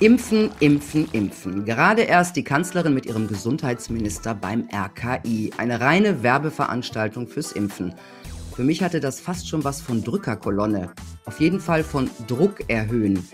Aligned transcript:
Impfen, 0.00 0.50
impfen, 0.60 1.08
impfen. 1.10 1.64
Gerade 1.64 2.02
erst 2.02 2.36
die 2.36 2.44
Kanzlerin 2.44 2.94
mit 2.94 3.06
ihrem 3.06 3.26
Gesundheitsminister 3.26 4.32
beim 4.32 4.68
RKI. 4.72 5.50
Eine 5.56 5.80
reine 5.80 6.22
Werbeveranstaltung 6.22 7.26
fürs 7.26 7.50
Impfen. 7.50 7.92
Für 8.54 8.62
mich 8.62 8.84
hatte 8.84 9.00
das 9.00 9.18
fast 9.18 9.48
schon 9.48 9.64
was 9.64 9.80
von 9.80 10.04
Drückerkolonne. 10.04 10.92
Auf 11.24 11.40
jeden 11.40 11.58
Fall 11.58 11.82
von 11.82 12.08
Druck 12.28 12.70
erhöhen. 12.70 13.28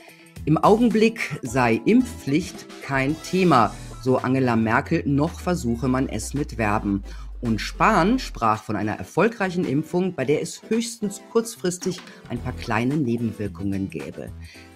Im 0.46 0.56
Augenblick 0.56 1.38
sei 1.42 1.82
Impfpflicht 1.84 2.66
kein 2.82 3.14
Thema, 3.24 3.74
so 4.00 4.16
Angela 4.16 4.56
Merkel, 4.56 5.02
noch 5.04 5.40
versuche 5.40 5.88
man 5.88 6.08
es 6.08 6.32
mit 6.32 6.56
Werben. 6.56 7.02
Und 7.42 7.60
Spahn 7.60 8.18
sprach 8.18 8.62
von 8.62 8.76
einer 8.76 8.94
erfolgreichen 8.94 9.66
Impfung, 9.66 10.14
bei 10.14 10.24
der 10.24 10.40
es 10.40 10.62
höchstens 10.66 11.20
kurzfristig 11.30 12.00
ein 12.30 12.38
paar 12.38 12.54
kleine 12.54 12.96
Nebenwirkungen 12.96 13.90
gäbe. 13.90 14.30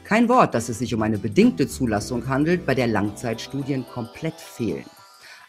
Kein 0.08 0.30
Wort, 0.30 0.54
dass 0.54 0.70
es 0.70 0.78
sich 0.78 0.94
um 0.94 1.02
eine 1.02 1.18
bedingte 1.18 1.68
Zulassung 1.68 2.28
handelt, 2.28 2.64
bei 2.64 2.74
der 2.74 2.86
Langzeitstudien 2.86 3.86
komplett 3.86 4.40
fehlen. 4.40 4.86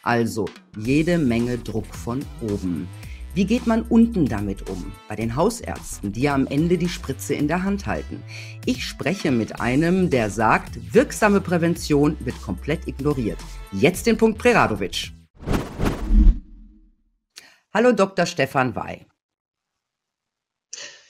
Also 0.02 0.50
jede 0.76 1.16
Menge 1.16 1.56
Druck 1.56 1.86
von 1.86 2.22
oben. 2.42 2.86
Wie 3.32 3.46
geht 3.46 3.66
man 3.66 3.80
unten 3.88 4.26
damit 4.26 4.68
um? 4.68 4.92
Bei 5.08 5.16
den 5.16 5.34
Hausärzten, 5.34 6.12
die 6.12 6.20
ja 6.20 6.34
am 6.34 6.46
Ende 6.46 6.76
die 6.76 6.90
Spritze 6.90 7.32
in 7.32 7.48
der 7.48 7.62
Hand 7.62 7.86
halten. 7.86 8.22
Ich 8.66 8.84
spreche 8.84 9.30
mit 9.30 9.62
einem, 9.62 10.10
der 10.10 10.28
sagt, 10.28 10.92
wirksame 10.92 11.40
Prävention 11.40 12.18
wird 12.20 12.38
komplett 12.42 12.86
ignoriert. 12.86 13.38
Jetzt 13.72 14.04
den 14.04 14.18
Punkt 14.18 14.36
Preradovic. 14.36 15.10
Hallo 17.72 17.92
Dr. 17.92 18.26
Stefan 18.26 18.76
Wey. 18.76 19.06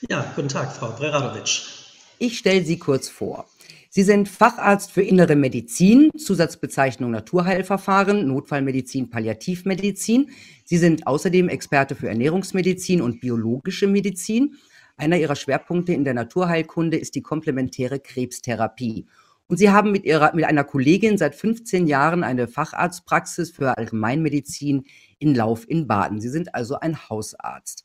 Ja, 0.07 0.31
guten 0.37 0.47
Tag, 0.47 0.71
Frau 0.71 0.91
Preradovic. 0.91 1.81
Ich 2.23 2.37
stelle 2.37 2.63
Sie 2.63 2.77
kurz 2.77 3.09
vor. 3.09 3.47
Sie 3.93 4.03
sind 4.03 4.29
Facharzt 4.29 4.89
für 4.93 5.01
Innere 5.01 5.35
Medizin, 5.35 6.11
Zusatzbezeichnung 6.17 7.11
Naturheilverfahren, 7.11 8.25
Notfallmedizin, 8.25 9.09
Palliativmedizin. 9.09 10.29
Sie 10.63 10.77
sind 10.77 11.05
außerdem 11.05 11.49
Experte 11.49 11.95
für 11.95 12.07
Ernährungsmedizin 12.07 13.01
und 13.01 13.19
biologische 13.19 13.87
Medizin. 13.87 14.55
Einer 14.95 15.17
Ihrer 15.17 15.35
Schwerpunkte 15.35 15.91
in 15.91 16.05
der 16.05 16.13
Naturheilkunde 16.13 16.95
ist 16.95 17.15
die 17.15 17.21
komplementäre 17.21 17.99
Krebstherapie. 17.99 19.07
Und 19.47 19.57
Sie 19.57 19.71
haben 19.71 19.91
mit, 19.91 20.05
ihrer, 20.05 20.33
mit 20.33 20.45
einer 20.45 20.63
Kollegin 20.63 21.17
seit 21.17 21.35
15 21.35 21.85
Jahren 21.85 22.23
eine 22.23 22.47
Facharztpraxis 22.47 23.51
für 23.51 23.77
Allgemeinmedizin 23.77 24.85
in 25.19 25.35
Lauf 25.35 25.69
in 25.69 25.87
Baden. 25.87 26.21
Sie 26.21 26.29
sind 26.29 26.55
also 26.55 26.79
ein 26.79 27.09
Hausarzt. 27.09 27.83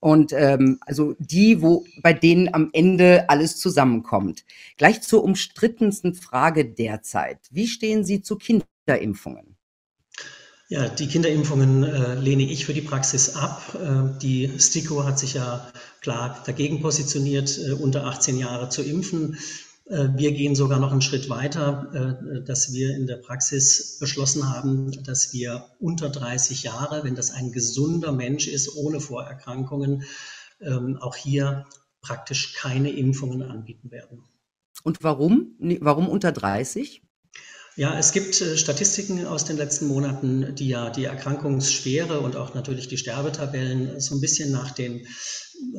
Und 0.00 0.32
ähm, 0.32 0.78
also 0.82 1.16
die, 1.18 1.60
wo 1.60 1.84
bei 2.02 2.12
denen 2.12 2.54
am 2.54 2.70
Ende 2.72 3.28
alles 3.28 3.58
zusammenkommt. 3.58 4.44
Gleich 4.76 5.02
zur 5.02 5.24
umstrittensten 5.24 6.14
Frage 6.14 6.64
derzeit. 6.64 7.38
Wie 7.50 7.66
stehen 7.66 8.04
Sie 8.04 8.22
zu 8.22 8.36
Kinderimpfungen? 8.36 9.56
Ja, 10.70 10.86
die 10.86 11.06
Kinderimpfungen 11.06 11.82
äh, 11.82 12.14
lehne 12.16 12.42
ich 12.42 12.66
für 12.66 12.74
die 12.74 12.82
Praxis 12.82 13.36
ab. 13.36 13.74
Äh, 13.74 14.18
die 14.20 14.52
STIKO 14.58 15.04
hat 15.04 15.18
sich 15.18 15.32
ja 15.32 15.72
klar 16.02 16.42
dagegen 16.44 16.82
positioniert, 16.82 17.58
äh, 17.58 17.72
unter 17.72 18.04
18 18.04 18.36
Jahre 18.36 18.68
zu 18.68 18.82
impfen. 18.82 19.38
Äh, 19.88 20.08
wir 20.16 20.32
gehen 20.32 20.54
sogar 20.54 20.78
noch 20.78 20.92
einen 20.92 21.02
Schritt 21.02 21.28
weiter, 21.30 22.18
äh, 22.20 22.44
dass 22.44 22.72
wir 22.72 22.94
in 22.94 23.06
der 23.06 23.16
Praxis 23.16 23.98
beschlossen 23.98 24.48
haben, 24.48 24.92
dass 25.04 25.32
wir 25.32 25.66
unter 25.80 26.10
30 26.10 26.62
Jahre, 26.62 27.04
wenn 27.04 27.14
das 27.14 27.30
ein 27.30 27.52
gesunder 27.52 28.12
Mensch 28.12 28.48
ist, 28.48 28.76
ohne 28.76 29.00
Vorerkrankungen, 29.00 30.04
ähm, 30.60 30.98
auch 31.00 31.16
hier 31.16 31.66
praktisch 32.00 32.54
keine 32.54 32.90
Impfungen 32.90 33.42
anbieten 33.42 33.90
werden. 33.90 34.24
Und 34.82 35.02
warum? 35.02 35.56
Warum 35.80 36.08
unter 36.08 36.32
30? 36.32 37.02
Ja, 37.78 37.96
es 37.96 38.10
gibt 38.10 38.40
äh, 38.40 38.56
Statistiken 38.58 39.24
aus 39.24 39.44
den 39.44 39.56
letzten 39.56 39.86
Monaten, 39.86 40.54
die 40.56 40.68
ja 40.68 40.90
die 40.90 41.04
Erkrankungsschwere 41.04 42.20
und 42.20 42.34
auch 42.34 42.52
natürlich 42.52 42.88
die 42.88 42.98
Sterbetabellen 42.98 44.00
so 44.00 44.16
ein 44.16 44.20
bisschen 44.20 44.50
nach 44.50 44.72
den 44.72 45.06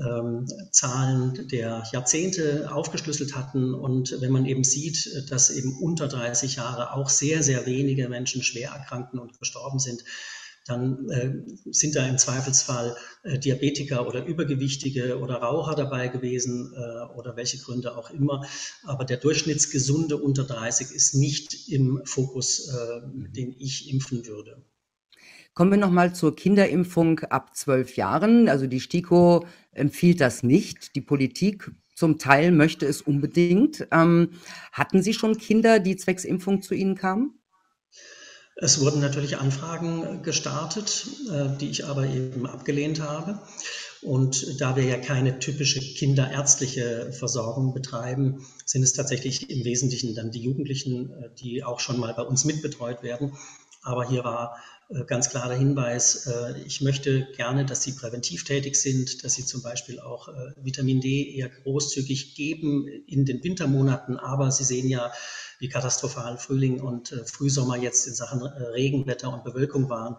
ähm, 0.07 0.47
Zahlen 0.71 1.47
der 1.47 1.83
Jahrzehnte 1.91 2.69
aufgeschlüsselt 2.71 3.35
hatten. 3.35 3.73
Und 3.73 4.17
wenn 4.19 4.31
man 4.31 4.45
eben 4.45 4.63
sieht, 4.63 5.29
dass 5.29 5.49
eben 5.49 5.77
unter 5.77 6.07
30 6.07 6.55
Jahre 6.55 6.93
auch 6.93 7.09
sehr, 7.09 7.43
sehr 7.43 7.65
wenige 7.65 8.09
Menschen 8.09 8.43
schwer 8.43 8.71
erkranken 8.71 9.19
und 9.19 9.39
gestorben 9.39 9.79
sind, 9.79 10.03
dann 10.69 11.09
äh, 11.09 11.33
sind 11.71 11.95
da 11.95 12.05
im 12.07 12.17
Zweifelsfall 12.17 12.95
äh, 13.23 13.39
Diabetiker 13.39 14.07
oder 14.07 14.25
Übergewichtige 14.25 15.19
oder 15.19 15.35
Raucher 15.35 15.75
dabei 15.75 16.09
gewesen 16.09 16.73
äh, 16.75 17.17
oder 17.17 17.35
welche 17.35 17.57
Gründe 17.57 17.97
auch 17.97 18.11
immer. 18.11 18.45
Aber 18.83 19.03
der 19.03 19.17
Durchschnittsgesunde 19.17 20.17
unter 20.17 20.43
30 20.43 20.91
ist 20.91 21.15
nicht 21.15 21.69
im 21.69 22.01
Fokus, 22.05 22.69
äh, 22.69 23.01
den 23.31 23.55
ich 23.57 23.89
impfen 23.89 24.27
würde. 24.27 24.61
Kommen 25.53 25.71
wir 25.71 25.77
nochmal 25.77 26.13
zur 26.13 26.35
Kinderimpfung 26.35 27.19
ab 27.19 27.55
zwölf 27.55 27.95
Jahren. 27.97 28.47
Also 28.47 28.67
die 28.67 28.79
STIKO 28.79 29.45
empfiehlt 29.71 30.21
das 30.21 30.43
nicht. 30.43 30.95
Die 30.95 31.01
Politik 31.01 31.71
zum 31.95 32.17
Teil 32.17 32.51
möchte 32.51 32.85
es 32.85 33.01
unbedingt. 33.01 33.87
Ähm, 33.91 34.31
hatten 34.71 35.03
Sie 35.03 35.13
schon 35.13 35.37
Kinder, 35.37 35.79
die 35.79 35.97
zwecks 35.97 36.23
Impfung 36.23 36.61
zu 36.61 36.73
Ihnen 36.73 36.95
kamen? 36.95 37.39
Es 38.55 38.81
wurden 38.81 38.99
natürlich 38.99 39.37
Anfragen 39.37 40.21
gestartet, 40.21 41.07
äh, 41.31 41.57
die 41.57 41.69
ich 41.69 41.85
aber 41.85 42.05
eben 42.05 42.45
abgelehnt 42.45 43.01
habe. 43.01 43.39
Und 44.01 44.61
da 44.61 44.75
wir 44.75 44.83
ja 44.83 44.97
keine 44.97 45.39
typische 45.39 45.79
kinderärztliche 45.79 47.11
Versorgung 47.11 47.73
betreiben, 47.73 48.45
sind 48.65 48.83
es 48.83 48.93
tatsächlich 48.93 49.49
im 49.49 49.65
Wesentlichen 49.65 50.15
dann 50.15 50.31
die 50.31 50.41
Jugendlichen, 50.41 51.11
äh, 51.11 51.29
die 51.37 51.63
auch 51.63 51.79
schon 51.79 51.99
mal 51.99 52.13
bei 52.13 52.23
uns 52.23 52.45
mitbetreut 52.45 53.03
werden. 53.03 53.33
Aber 53.81 54.07
hier 54.07 54.23
war 54.23 54.57
ganz 55.05 55.29
klar 55.29 55.47
der 55.47 55.57
Hinweis, 55.57 56.25
äh, 56.25 56.59
ich 56.65 56.81
möchte 56.81 57.27
gerne, 57.35 57.63
dass 57.63 57.83
Sie 57.83 57.91
präventiv 57.91 58.43
tätig 58.43 58.75
sind, 58.75 59.23
dass 59.23 59.33
Sie 59.33 59.45
zum 59.45 59.61
Beispiel 59.61 59.99
auch 59.99 60.29
äh, 60.29 60.53
Vitamin 60.57 60.99
D 60.99 61.35
eher 61.35 61.49
großzügig 61.49 62.33
geben 62.33 62.87
in 63.05 63.25
den 63.25 63.43
Wintermonaten. 63.43 64.17
Aber 64.17 64.51
Sie 64.51 64.63
sehen 64.63 64.87
ja, 64.87 65.11
wie 65.59 65.69
katastrophal 65.69 66.37
Frühling 66.37 66.79
und 66.79 67.09
Frühsommer 67.25 67.77
jetzt 67.77 68.07
in 68.07 68.15
Sachen 68.15 68.41
Regenwetter 68.41 69.31
und 69.31 69.43
Bewölkung 69.43 69.89
waren. 69.89 70.15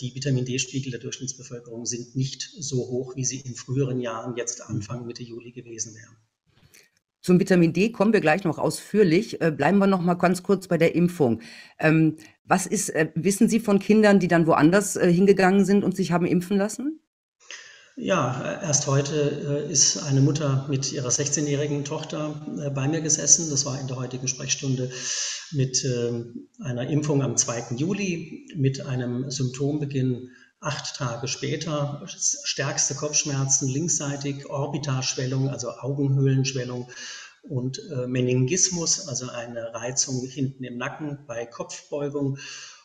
Die 0.00 0.12
Vitamin 0.16 0.44
D-Spiegel 0.44 0.90
der 0.90 0.98
Durchschnittsbevölkerung 0.98 1.86
sind 1.86 2.16
nicht 2.16 2.50
so 2.58 2.78
hoch, 2.78 3.14
wie 3.14 3.24
sie 3.24 3.38
in 3.38 3.54
früheren 3.54 4.00
Jahren 4.00 4.36
jetzt 4.36 4.62
Anfang 4.62 5.06
Mitte 5.06 5.22
Juli 5.22 5.52
gewesen 5.52 5.94
wären. 5.94 6.16
Zum 7.24 7.40
Vitamin 7.40 7.72
D 7.72 7.90
kommen 7.90 8.12
wir 8.12 8.20
gleich 8.20 8.44
noch 8.44 8.58
ausführlich. 8.58 9.40
Äh, 9.40 9.50
bleiben 9.50 9.78
wir 9.78 9.86
noch 9.86 10.02
mal 10.02 10.12
ganz 10.12 10.42
kurz 10.42 10.68
bei 10.68 10.76
der 10.76 10.94
Impfung. 10.94 11.40
Ähm, 11.78 12.16
was 12.44 12.66
ist, 12.66 12.90
äh, 12.90 13.08
wissen 13.14 13.48
Sie 13.48 13.60
von 13.60 13.78
Kindern, 13.78 14.20
die 14.20 14.28
dann 14.28 14.46
woanders 14.46 14.96
äh, 14.96 15.10
hingegangen 15.10 15.64
sind 15.64 15.84
und 15.84 15.96
sich 15.96 16.12
haben 16.12 16.26
impfen 16.26 16.58
lassen? 16.58 17.00
Ja, 17.96 18.60
erst 18.60 18.88
heute 18.88 19.14
ist 19.70 20.02
eine 20.02 20.20
Mutter 20.20 20.66
mit 20.68 20.92
ihrer 20.92 21.10
16-jährigen 21.10 21.84
Tochter 21.84 22.44
bei 22.74 22.88
mir 22.88 23.00
gesessen. 23.00 23.48
Das 23.50 23.64
war 23.66 23.80
in 23.80 23.86
der 23.86 23.96
heutigen 23.96 24.26
Sprechstunde 24.26 24.90
mit 25.52 25.84
ähm, 25.84 26.48
einer 26.58 26.90
Impfung 26.90 27.22
am 27.22 27.36
2. 27.36 27.76
Juli 27.76 28.48
mit 28.56 28.84
einem 28.84 29.30
Symptombeginn 29.30 30.28
acht 30.64 30.96
Tage 30.96 31.28
später. 31.28 32.02
Stärkste 32.06 32.94
Kopfschmerzen 32.94 33.68
linksseitig, 33.68 34.46
Orbitalschwellung, 34.46 35.48
also 35.48 35.70
Augenhöhlenschwellung 35.70 36.90
und 37.42 37.78
äh, 37.90 38.06
Meningismus, 38.06 39.06
also 39.08 39.28
eine 39.28 39.74
Reizung 39.74 40.26
hinten 40.26 40.64
im 40.64 40.78
Nacken 40.78 41.26
bei 41.26 41.44
Kopfbeugung. 41.46 42.38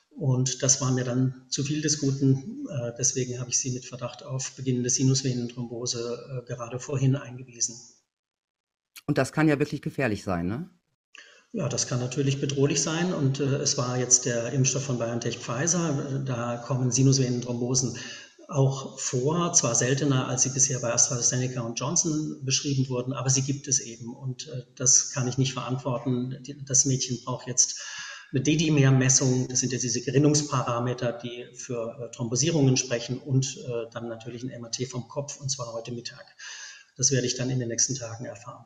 Und 0.09 0.61
das 0.63 0.81
war 0.81 0.91
mir 0.91 1.05
dann 1.05 1.45
zu 1.49 1.63
viel 1.63 1.81
des 1.81 1.99
Guten. 1.99 2.67
Äh, 2.69 2.91
deswegen 2.97 3.39
habe 3.39 3.49
ich 3.49 3.57
sie 3.57 3.71
mit 3.71 3.85
Verdacht 3.85 4.23
auf 4.23 4.51
beginnende 4.55 4.89
Sinusvenenthrombose 4.89 6.43
äh, 6.43 6.45
gerade 6.45 6.79
vorhin 6.79 7.15
eingewiesen. 7.15 7.75
Und 9.05 9.17
das 9.17 9.31
kann 9.31 9.47
ja 9.47 9.59
wirklich 9.59 9.81
gefährlich 9.81 10.23
sein, 10.23 10.47
ne? 10.47 10.69
Ja, 11.51 11.67
das 11.67 11.87
kann 11.87 11.99
natürlich 11.99 12.39
bedrohlich 12.39 12.81
sein 12.81 13.11
und 13.11 13.39
äh, 13.39 13.55
es 13.55 13.77
war 13.77 13.97
jetzt 13.97 14.25
der 14.25 14.53
Impfstoff 14.53 14.83
von 14.83 14.99
BioNTech 14.99 15.39
Pfizer. 15.39 16.21
Da 16.25 16.57
kommen 16.57 16.91
Sinusvenenthrombosen 16.91 17.97
auch 18.47 18.99
vor, 18.99 19.53
zwar 19.53 19.75
seltener, 19.75 20.27
als 20.27 20.43
sie 20.43 20.49
bisher 20.49 20.79
bei 20.79 20.91
AstraZeneca 20.93 21.61
und 21.61 21.79
Johnson 21.79 22.39
beschrieben 22.43 22.89
wurden, 22.89 23.13
aber 23.13 23.29
sie 23.29 23.43
gibt 23.43 23.67
es 23.67 23.79
eben 23.79 24.15
und 24.15 24.47
äh, 24.47 24.63
das 24.75 25.11
kann 25.11 25.27
ich 25.27 25.37
nicht 25.37 25.53
verantworten. 25.53 26.43
Das 26.65 26.85
Mädchen 26.85 27.19
braucht 27.23 27.47
jetzt 27.47 27.79
eine 28.31 28.41
Dedimer-Messung, 28.41 29.47
das 29.47 29.59
sind 29.59 29.71
ja 29.71 29.79
diese 29.79 30.01
Gerinnungsparameter, 30.01 31.13
die 31.13 31.45
für 31.55 31.97
äh, 31.99 32.15
Thrombosierungen 32.15 32.77
sprechen 32.77 33.19
und 33.19 33.57
äh, 33.57 33.89
dann 33.91 34.07
natürlich 34.07 34.43
ein 34.43 34.61
MRT 34.61 34.87
vom 34.87 35.07
Kopf 35.07 35.39
und 35.39 35.49
zwar 35.49 35.73
heute 35.73 35.91
Mittag. 35.91 36.25
Das 36.95 37.11
werde 37.11 37.27
ich 37.27 37.35
dann 37.35 37.49
in 37.49 37.59
den 37.59 37.69
nächsten 37.69 37.95
Tagen 37.95 38.25
erfahren. 38.25 38.65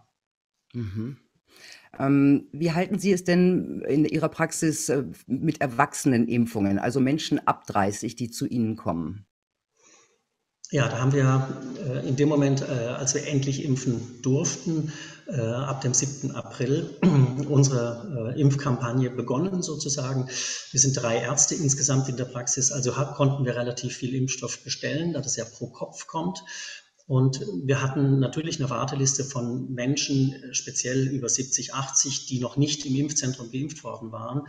Mhm. 0.73 1.17
Ähm, 1.99 2.47
wie 2.51 2.71
halten 2.71 2.97
Sie 2.97 3.11
es 3.11 3.23
denn 3.23 3.81
in 3.87 4.05
Ihrer 4.05 4.29
Praxis 4.29 4.89
äh, 4.89 5.03
mit 5.27 5.61
Erwachsenenimpfungen, 5.61 6.79
also 6.79 6.99
Menschen 6.99 7.45
ab 7.47 7.67
30, 7.67 8.15
die 8.15 8.31
zu 8.31 8.47
Ihnen 8.47 8.75
kommen? 8.75 9.25
Ja, 10.71 10.87
da 10.87 10.99
haben 10.99 11.13
wir 11.13 11.47
äh, 11.85 12.07
in 12.07 12.15
dem 12.15 12.29
Moment, 12.29 12.63
äh, 12.63 12.65
als 12.65 13.13
wir 13.13 13.27
endlich 13.27 13.63
impfen 13.63 14.21
durften, 14.21 14.91
ab 15.25 15.79
dem 15.79 15.93
7. 15.93 16.35
April 16.35 16.97
unsere 17.49 18.35
Impfkampagne 18.35 19.09
begonnen 19.09 19.63
sozusagen. 19.63 20.27
Wir 20.71 20.79
sind 20.81 21.01
drei 21.01 21.15
Ärzte 21.15 21.55
insgesamt 21.55 22.09
in 22.09 22.17
der 22.17 22.25
Praxis, 22.25 22.73
also 22.73 22.91
konnten 22.91 23.45
wir 23.45 23.55
relativ 23.55 23.95
viel 23.95 24.15
Impfstoff 24.15 24.65
bestellen, 24.65 25.13
da 25.13 25.21
das 25.21 25.37
ja 25.37 25.45
pro 25.45 25.67
Kopf 25.67 26.07
kommt. 26.07 26.43
Und 27.05 27.41
wir 27.65 27.81
hatten 27.81 28.19
natürlich 28.19 28.59
eine 28.59 28.69
Warteliste 28.69 29.25
von 29.25 29.73
Menschen, 29.73 30.41
äh, 30.41 30.53
speziell 30.53 31.07
über 31.09 31.27
70, 31.27 31.73
80, 31.73 32.27
die 32.27 32.39
noch 32.39 32.55
nicht 32.55 32.85
im 32.85 32.95
Impfzentrum 32.95 33.51
geimpft 33.51 33.83
worden 33.83 34.13
waren, 34.13 34.47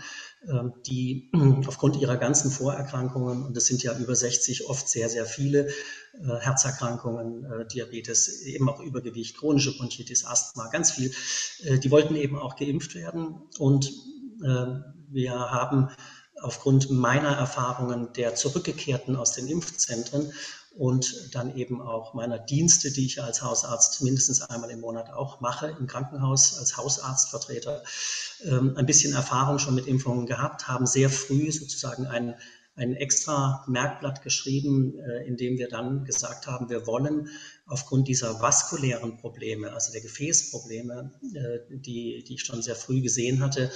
ähm, 0.48 0.72
die 0.86 1.32
aufgrund 1.66 1.96
ihrer 1.96 2.16
ganzen 2.16 2.52
Vorerkrankungen, 2.52 3.44
und 3.44 3.56
das 3.56 3.66
sind 3.66 3.82
ja 3.82 3.98
über 3.98 4.14
60 4.14 4.68
oft 4.68 4.88
sehr, 4.88 5.08
sehr 5.08 5.26
viele, 5.26 5.66
äh, 5.66 6.38
Herzerkrankungen, 6.38 7.44
äh, 7.44 7.66
Diabetes, 7.66 8.42
eben 8.42 8.68
auch 8.68 8.80
Übergewicht, 8.80 9.36
chronische 9.36 9.76
Bronchitis, 9.76 10.24
Asthma, 10.24 10.68
ganz 10.68 10.92
viel, 10.92 11.10
die 11.82 11.90
wollten 11.90 12.14
eben 12.14 12.38
auch 12.38 12.56
geimpft 12.56 12.94
werden. 12.94 13.34
Und 13.58 13.92
wir 15.10 15.32
haben 15.32 15.88
aufgrund 16.40 16.90
meiner 16.90 17.30
Erfahrungen 17.30 18.12
der 18.14 18.34
Zurückgekehrten 18.34 19.16
aus 19.16 19.32
den 19.32 19.46
Impfzentren 19.48 20.32
und 20.76 21.34
dann 21.34 21.56
eben 21.56 21.80
auch 21.80 22.14
meiner 22.14 22.38
Dienste, 22.38 22.90
die 22.90 23.06
ich 23.06 23.22
als 23.22 23.42
Hausarzt 23.42 24.02
mindestens 24.02 24.42
einmal 24.42 24.70
im 24.70 24.80
Monat 24.80 25.10
auch 25.10 25.40
mache, 25.40 25.74
im 25.78 25.86
Krankenhaus 25.86 26.58
als 26.58 26.76
Hausarztvertreter, 26.76 27.84
ähm, 28.44 28.76
ein 28.76 28.86
bisschen 28.86 29.14
Erfahrung 29.14 29.58
schon 29.58 29.76
mit 29.76 29.86
Impfungen 29.86 30.26
gehabt, 30.26 30.66
haben 30.66 30.86
sehr 30.86 31.10
früh 31.10 31.52
sozusagen 31.52 32.06
ein, 32.06 32.34
ein 32.74 32.94
extra 32.96 33.64
Merkblatt 33.68 34.22
geschrieben, 34.22 34.98
äh, 34.98 35.26
in 35.26 35.36
dem 35.36 35.58
wir 35.58 35.68
dann 35.68 36.04
gesagt 36.04 36.48
haben, 36.48 36.68
wir 36.68 36.88
wollen 36.88 37.28
aufgrund 37.66 38.08
dieser 38.08 38.40
vaskulären 38.40 39.16
Probleme, 39.16 39.72
also 39.72 39.92
der 39.92 40.00
Gefäßprobleme, 40.00 41.12
äh, 41.34 41.76
die, 41.78 42.24
die 42.26 42.34
ich 42.34 42.42
schon 42.42 42.62
sehr 42.62 42.74
früh 42.74 43.00
gesehen 43.00 43.40
hatte, 43.40 43.70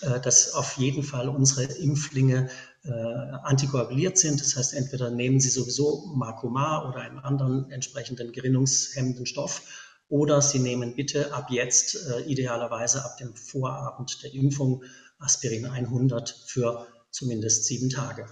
äh, 0.00 0.18
dass 0.20 0.54
auf 0.54 0.78
jeden 0.78 1.02
Fall 1.02 1.28
unsere 1.28 1.64
Impflinge 1.64 2.48
äh, 2.84 2.90
antikoaguliert 2.90 4.18
sind. 4.18 4.40
Das 4.40 4.56
heißt, 4.56 4.74
entweder 4.74 5.10
nehmen 5.10 5.40
sie 5.40 5.50
sowieso 5.50 6.12
Marcomar 6.16 6.88
oder 6.88 7.00
einen 7.00 7.18
anderen 7.18 7.70
entsprechenden 7.70 8.32
gerinnungshemmenden 8.32 9.26
Stoff 9.26 9.62
oder 10.08 10.42
sie 10.42 10.58
nehmen 10.58 10.94
bitte 10.94 11.32
ab 11.32 11.48
jetzt, 11.50 11.94
äh, 11.94 12.22
idealerweise 12.22 13.04
ab 13.04 13.16
dem 13.18 13.34
Vorabend 13.34 14.22
der 14.22 14.34
Impfung, 14.34 14.82
Aspirin 15.18 15.66
100 15.66 16.44
für 16.46 16.86
zumindest 17.10 17.66
sieben 17.66 17.88
Tage. 17.88 18.26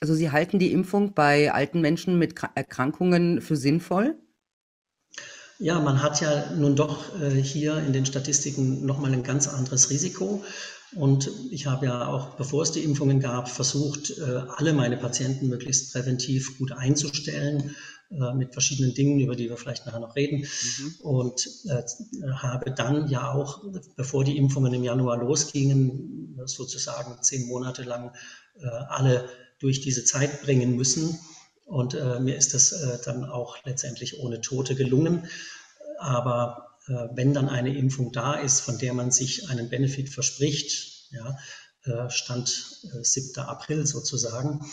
Also 0.00 0.14
Sie 0.14 0.30
halten 0.30 0.58
die 0.58 0.72
Impfung 0.72 1.14
bei 1.14 1.52
alten 1.52 1.80
Menschen 1.80 2.18
mit 2.18 2.34
Erkrankungen 2.54 3.40
für 3.40 3.56
sinnvoll? 3.56 4.16
Ja, 5.58 5.78
man 5.78 6.02
hat 6.02 6.20
ja 6.20 6.50
nun 6.56 6.74
doch 6.74 7.20
äh, 7.20 7.30
hier 7.40 7.78
in 7.78 7.92
den 7.92 8.04
Statistiken 8.04 8.84
nochmal 8.84 9.12
ein 9.12 9.22
ganz 9.22 9.46
anderes 9.46 9.90
Risiko. 9.90 10.42
Und 10.94 11.30
ich 11.50 11.66
habe 11.66 11.86
ja 11.86 12.08
auch, 12.08 12.36
bevor 12.36 12.62
es 12.62 12.72
die 12.72 12.84
Impfungen 12.84 13.20
gab, 13.20 13.48
versucht, 13.48 14.10
äh, 14.18 14.42
alle 14.56 14.74
meine 14.74 14.96
Patienten 14.98 15.48
möglichst 15.48 15.92
präventiv 15.92 16.58
gut 16.58 16.72
einzustellen 16.72 17.74
äh, 18.10 18.34
mit 18.34 18.52
verschiedenen 18.52 18.92
Dingen, 18.92 19.18
über 19.20 19.34
die 19.34 19.48
wir 19.48 19.56
vielleicht 19.56 19.86
nachher 19.86 20.00
noch 20.00 20.16
reden. 20.16 20.40
Mhm. 20.40 20.94
Und 21.00 21.48
äh, 21.64 21.82
habe 22.34 22.72
dann 22.72 23.08
ja 23.08 23.32
auch, 23.32 23.64
bevor 23.96 24.24
die 24.24 24.36
Impfungen 24.36 24.74
im 24.74 24.84
Januar 24.84 25.16
losgingen, 25.18 26.38
sozusagen 26.44 27.22
zehn 27.22 27.46
Monate 27.46 27.82
lang 27.82 28.12
alle 28.88 29.28
durch 29.60 29.80
diese 29.80 30.04
Zeit 30.04 30.42
bringen 30.42 30.74
müssen. 30.76 31.18
Und 31.66 31.94
mir 32.20 32.36
ist 32.36 32.52
das 32.52 33.00
dann 33.04 33.24
auch 33.24 33.56
letztendlich 33.64 34.18
ohne 34.18 34.40
Tote 34.40 34.74
gelungen. 34.74 35.26
Aber 35.98 36.71
wenn 36.86 37.32
dann 37.32 37.48
eine 37.48 37.76
Impfung 37.76 38.12
da 38.12 38.34
ist, 38.34 38.60
von 38.60 38.78
der 38.78 38.94
man 38.94 39.10
sich 39.10 39.48
einen 39.50 39.68
Benefit 39.68 40.08
verspricht, 40.08 41.08
ja, 41.12 41.36
äh, 41.84 42.10
Stand 42.10 42.48
7. 43.02 43.32
Äh, 43.36 43.40
April 43.40 43.86
sozusagen, 43.86 44.64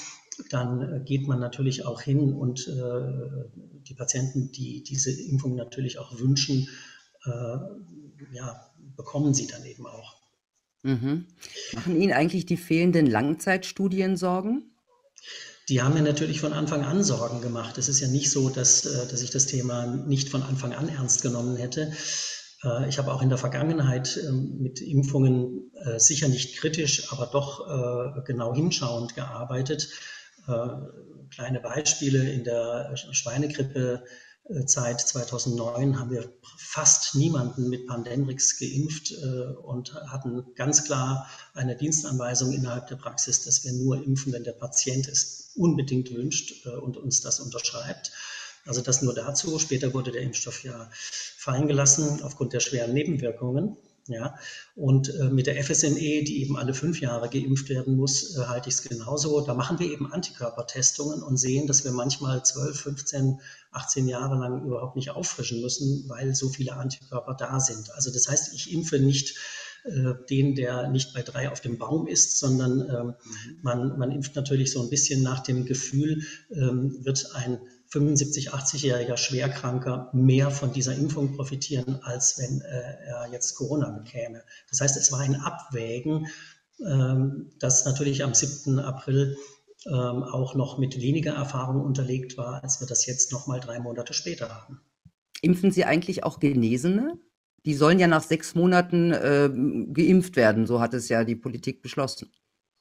dann 0.49 1.03
geht 1.05 1.27
man 1.27 1.39
natürlich 1.39 1.85
auch 1.85 2.01
hin 2.01 2.33
und 2.33 2.65
die 2.65 3.93
Patienten, 3.93 4.53
die 4.53 4.83
diese 4.83 5.11
Impfung 5.11 5.55
natürlich 5.55 5.99
auch 5.99 6.17
wünschen, 6.17 6.69
ja, 7.25 8.71
bekommen 8.95 9.33
sie 9.33 9.47
dann 9.47 9.65
eben 9.65 9.85
auch. 9.85 10.15
Mhm. 10.83 11.25
Machen 11.73 11.99
Ihnen 11.99 12.13
eigentlich 12.13 12.45
die 12.45 12.55
fehlenden 12.55 13.05
Langzeitstudien 13.05 14.15
Sorgen? 14.15 14.71
Die 15.69 15.83
haben 15.83 15.93
mir 15.93 16.01
natürlich 16.01 16.41
von 16.41 16.51
Anfang 16.51 16.83
an 16.83 17.03
Sorgen 17.03 17.41
gemacht. 17.41 17.77
Es 17.77 17.89
ist 17.89 17.99
ja 17.99 18.07
nicht 18.07 18.31
so, 18.31 18.49
dass, 18.49 18.85
äh, 18.85 19.07
dass 19.07 19.21
ich 19.21 19.29
das 19.29 19.45
Thema 19.45 19.85
nicht 19.85 20.29
von 20.29 20.41
Anfang 20.41 20.73
an 20.73 20.89
ernst 20.89 21.21
genommen 21.21 21.55
hätte. 21.57 21.93
Äh, 22.63 22.89
ich 22.89 22.97
habe 22.97 23.13
auch 23.13 23.21
in 23.21 23.29
der 23.29 23.37
Vergangenheit 23.37 24.19
ähm, 24.27 24.57
mit 24.59 24.81
Impfungen 24.81 25.71
äh, 25.85 25.99
sicher 25.99 26.27
nicht 26.27 26.57
kritisch, 26.57 27.11
aber 27.11 27.27
doch 27.27 27.59
genau 28.25 28.53
hinschauend 28.53 29.15
gearbeitet. 29.15 29.89
Kleine 31.29 31.59
Beispiele 31.59 32.31
in 32.31 32.43
der 32.43 32.95
Schweinegrippe 32.95 34.03
Zeit 34.65 34.99
2009 34.99 35.99
haben 35.99 36.09
wir 36.09 36.33
fast 36.57 37.13
niemanden 37.13 37.69
mit 37.69 37.85
Pandemrix 37.85 38.57
geimpft 38.57 39.13
und 39.61 39.93
hatten 40.07 40.43
ganz 40.55 40.85
klar 40.85 41.29
eine 41.53 41.75
Dienstanweisung 41.75 42.51
innerhalb 42.51 42.87
der 42.87 42.95
Praxis, 42.95 43.43
dass 43.43 43.63
wir 43.63 43.73
nur 43.73 44.03
impfen, 44.03 44.33
wenn 44.33 44.43
der 44.43 44.53
Patient 44.53 45.07
es 45.07 45.48
unbedingt 45.59 46.13
wünscht 46.13 46.65
äh, 46.65 46.69
und 46.69 46.97
uns 46.97 47.21
das 47.21 47.39
unterschreibt. 47.39 48.11
Also 48.65 48.81
das 48.81 49.01
nur 49.01 49.13
dazu. 49.13 49.59
Später 49.59 49.93
wurde 49.93 50.11
der 50.11 50.21
Impfstoff 50.21 50.63
ja 50.63 50.89
fallen 50.91 51.67
gelassen 51.67 52.21
aufgrund 52.23 52.53
der 52.53 52.59
schweren 52.59 52.93
Nebenwirkungen. 52.93 53.77
Ja, 54.07 54.35
und 54.75 55.13
äh, 55.13 55.25
mit 55.25 55.45
der 55.45 55.63
FSNE, 55.63 56.23
die 56.23 56.41
eben 56.41 56.57
alle 56.57 56.73
fünf 56.73 56.99
Jahre 56.99 57.29
geimpft 57.29 57.69
werden 57.69 57.95
muss, 57.95 58.35
äh, 58.35 58.45
halte 58.45 58.67
ich 58.67 58.75
es 58.75 58.81
genauso. 58.81 59.41
Da 59.41 59.53
machen 59.53 59.77
wir 59.77 59.85
eben 59.91 60.11
Antikörpertestungen 60.11 61.21
und 61.21 61.37
sehen, 61.37 61.67
dass 61.67 61.83
wir 61.83 61.91
manchmal 61.91 62.43
12, 62.43 62.79
15, 62.79 63.39
18 63.71 64.07
Jahre 64.07 64.35
lang 64.39 64.65
überhaupt 64.65 64.95
nicht 64.95 65.11
auffrischen 65.11 65.61
müssen, 65.61 66.05
weil 66.07 66.33
so 66.33 66.49
viele 66.49 66.73
Antikörper 66.73 67.35
da 67.35 67.59
sind. 67.59 67.91
Also 67.91 68.11
das 68.11 68.27
heißt, 68.27 68.51
ich 68.55 68.73
impfe 68.73 68.97
nicht 68.97 69.37
den, 70.29 70.55
der 70.55 70.89
nicht 70.89 71.13
bei 71.13 71.21
drei 71.21 71.49
auf 71.49 71.61
dem 71.61 71.77
Baum 71.77 72.07
ist, 72.07 72.39
sondern 72.39 72.81
ähm, 72.81 73.05
mhm. 73.07 73.59
man, 73.61 73.97
man 73.97 74.11
impft 74.11 74.35
natürlich 74.35 74.71
so 74.71 74.81
ein 74.81 74.89
bisschen 74.89 75.23
nach 75.23 75.39
dem 75.39 75.65
Gefühl, 75.65 76.23
ähm, 76.51 77.03
wird 77.05 77.35
ein 77.35 77.59
75, 77.89 78.53
80-jähriger 78.53 79.17
Schwerkranker 79.17 80.09
mehr 80.13 80.51
von 80.51 80.71
dieser 80.73 80.95
Impfung 80.95 81.35
profitieren, 81.35 81.99
als 82.03 82.37
wenn 82.37 82.61
äh, 82.61 83.07
er 83.07 83.29
jetzt 83.31 83.55
Corona 83.55 83.89
bekäme. 83.89 84.43
Das 84.69 84.81
heißt, 84.81 84.95
es 84.97 85.11
war 85.11 85.19
ein 85.21 85.35
Abwägen, 85.35 86.27
ähm, 86.85 87.51
das 87.59 87.85
natürlich 87.85 88.23
am 88.23 88.33
7. 88.33 88.79
April 88.79 89.37
ähm, 89.87 90.23
auch 90.23 90.55
noch 90.55 90.77
mit 90.77 91.01
weniger 91.01 91.33
Erfahrung 91.33 91.81
unterlegt 91.81 92.37
war, 92.37 92.63
als 92.63 92.79
wir 92.79 92.87
das 92.87 93.05
jetzt 93.05 93.31
noch 93.31 93.47
mal 93.47 93.59
drei 93.59 93.79
Monate 93.79 94.13
später 94.13 94.49
haben. 94.49 94.81
Impfen 95.41 95.71
Sie 95.71 95.85
eigentlich 95.85 96.23
auch 96.23 96.39
Genesene? 96.39 97.17
Die 97.69 97.75
sollen 97.75 97.99
ja 97.99 98.07
nach 98.07 98.23
sechs 98.23 98.55
Monaten 98.55 99.11
äh, 99.11 99.47
geimpft 99.93 100.35
werden, 100.35 100.65
so 100.65 100.81
hat 100.81 100.95
es 100.95 101.07
ja 101.07 101.23
die 101.23 101.35
Politik 101.35 101.83
beschlossen. 101.83 102.31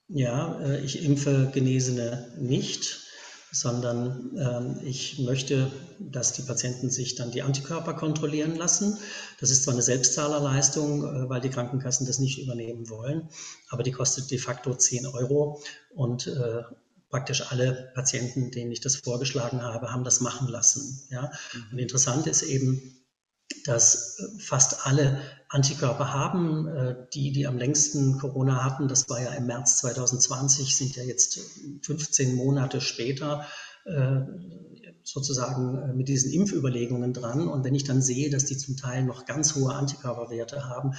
Ja, 0.08 0.58
äh, 0.62 0.80
ich 0.80 1.04
impfe 1.04 1.50
Genesene 1.52 2.32
nicht 2.38 3.04
sondern 3.50 4.36
ähm, 4.38 4.80
ich 4.84 5.18
möchte, 5.20 5.70
dass 5.98 6.32
die 6.32 6.42
Patienten 6.42 6.90
sich 6.90 7.14
dann 7.14 7.30
die 7.30 7.42
Antikörper 7.42 7.94
kontrollieren 7.94 8.56
lassen. 8.56 8.98
Das 9.40 9.50
ist 9.50 9.64
zwar 9.64 9.74
eine 9.74 9.82
Selbstzahlerleistung, 9.82 11.04
äh, 11.04 11.28
weil 11.28 11.40
die 11.40 11.50
Krankenkassen 11.50 12.06
das 12.06 12.18
nicht 12.18 12.38
übernehmen 12.38 12.88
wollen, 12.90 13.28
aber 13.68 13.82
die 13.82 13.92
kostet 13.92 14.30
de 14.30 14.38
facto 14.38 14.74
10 14.74 15.06
Euro 15.06 15.62
und 15.94 16.26
äh, 16.26 16.62
praktisch 17.10 17.50
alle 17.50 17.90
Patienten, 17.94 18.50
denen 18.50 18.70
ich 18.70 18.80
das 18.80 18.96
vorgeschlagen 18.96 19.62
habe, 19.62 19.92
haben 19.92 20.04
das 20.04 20.20
machen 20.20 20.48
lassen. 20.48 21.02
Ja? 21.10 21.32
Mhm. 21.52 21.72
Und 21.72 21.78
interessant 21.78 22.26
ist 22.26 22.42
eben, 22.42 22.94
dass 23.64 24.18
äh, 24.18 24.40
fast 24.40 24.86
alle 24.86 25.20
Antikörper 25.48 26.12
haben. 26.12 26.68
Äh, 26.68 26.96
die, 27.14 27.32
die 27.32 27.46
am 27.46 27.58
längsten 27.58 28.18
Corona 28.18 28.64
hatten, 28.64 28.88
das 28.88 29.08
war 29.08 29.20
ja 29.20 29.32
im 29.32 29.46
März 29.46 29.78
2020, 29.78 30.76
sind 30.76 30.96
ja 30.96 31.02
jetzt 31.02 31.40
15 31.82 32.34
Monate 32.34 32.80
später 32.80 33.46
äh, 33.84 34.20
sozusagen 35.02 35.96
mit 35.96 36.08
diesen 36.08 36.32
Impfüberlegungen 36.32 37.12
dran. 37.12 37.48
Und 37.48 37.64
wenn 37.64 37.74
ich 37.74 37.84
dann 37.84 38.02
sehe, 38.02 38.30
dass 38.30 38.44
die 38.44 38.58
zum 38.58 38.76
Teil 38.76 39.04
noch 39.04 39.24
ganz 39.24 39.54
hohe 39.54 39.74
Antikörperwerte 39.74 40.66
haben, 40.66 40.94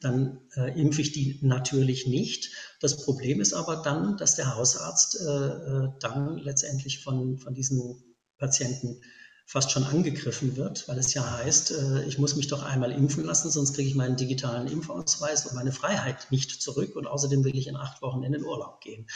dann 0.00 0.40
äh, 0.56 0.80
impfe 0.80 1.02
ich 1.02 1.12
die 1.12 1.38
natürlich 1.42 2.06
nicht. 2.06 2.50
Das 2.80 3.04
Problem 3.04 3.40
ist 3.40 3.52
aber 3.52 3.76
dann, 3.76 4.16
dass 4.16 4.34
der 4.34 4.56
Hausarzt 4.56 5.20
äh, 5.20 5.88
dann 6.00 6.38
letztendlich 6.38 7.02
von, 7.02 7.36
von 7.36 7.52
diesen 7.52 8.02
Patienten 8.38 9.02
fast 9.50 9.72
schon 9.72 9.82
angegriffen 9.82 10.56
wird, 10.56 10.86
weil 10.86 10.96
es 10.96 11.12
ja 11.12 11.28
heißt, 11.38 11.72
äh, 11.72 12.04
ich 12.04 12.18
muss 12.18 12.36
mich 12.36 12.46
doch 12.46 12.62
einmal 12.62 12.92
impfen 12.92 13.24
lassen, 13.24 13.50
sonst 13.50 13.74
kriege 13.74 13.88
ich 13.88 13.96
meinen 13.96 14.14
digitalen 14.14 14.68
Impfausweis 14.68 15.44
und 15.44 15.56
meine 15.56 15.72
Freiheit 15.72 16.28
nicht 16.30 16.62
zurück 16.62 16.94
und 16.94 17.08
außerdem 17.08 17.42
will 17.42 17.56
ich 17.56 17.66
in 17.66 17.74
acht 17.74 18.00
Wochen 18.00 18.22
in 18.22 18.30
den 18.30 18.44
Urlaub 18.44 18.80
gehen. 18.80 19.08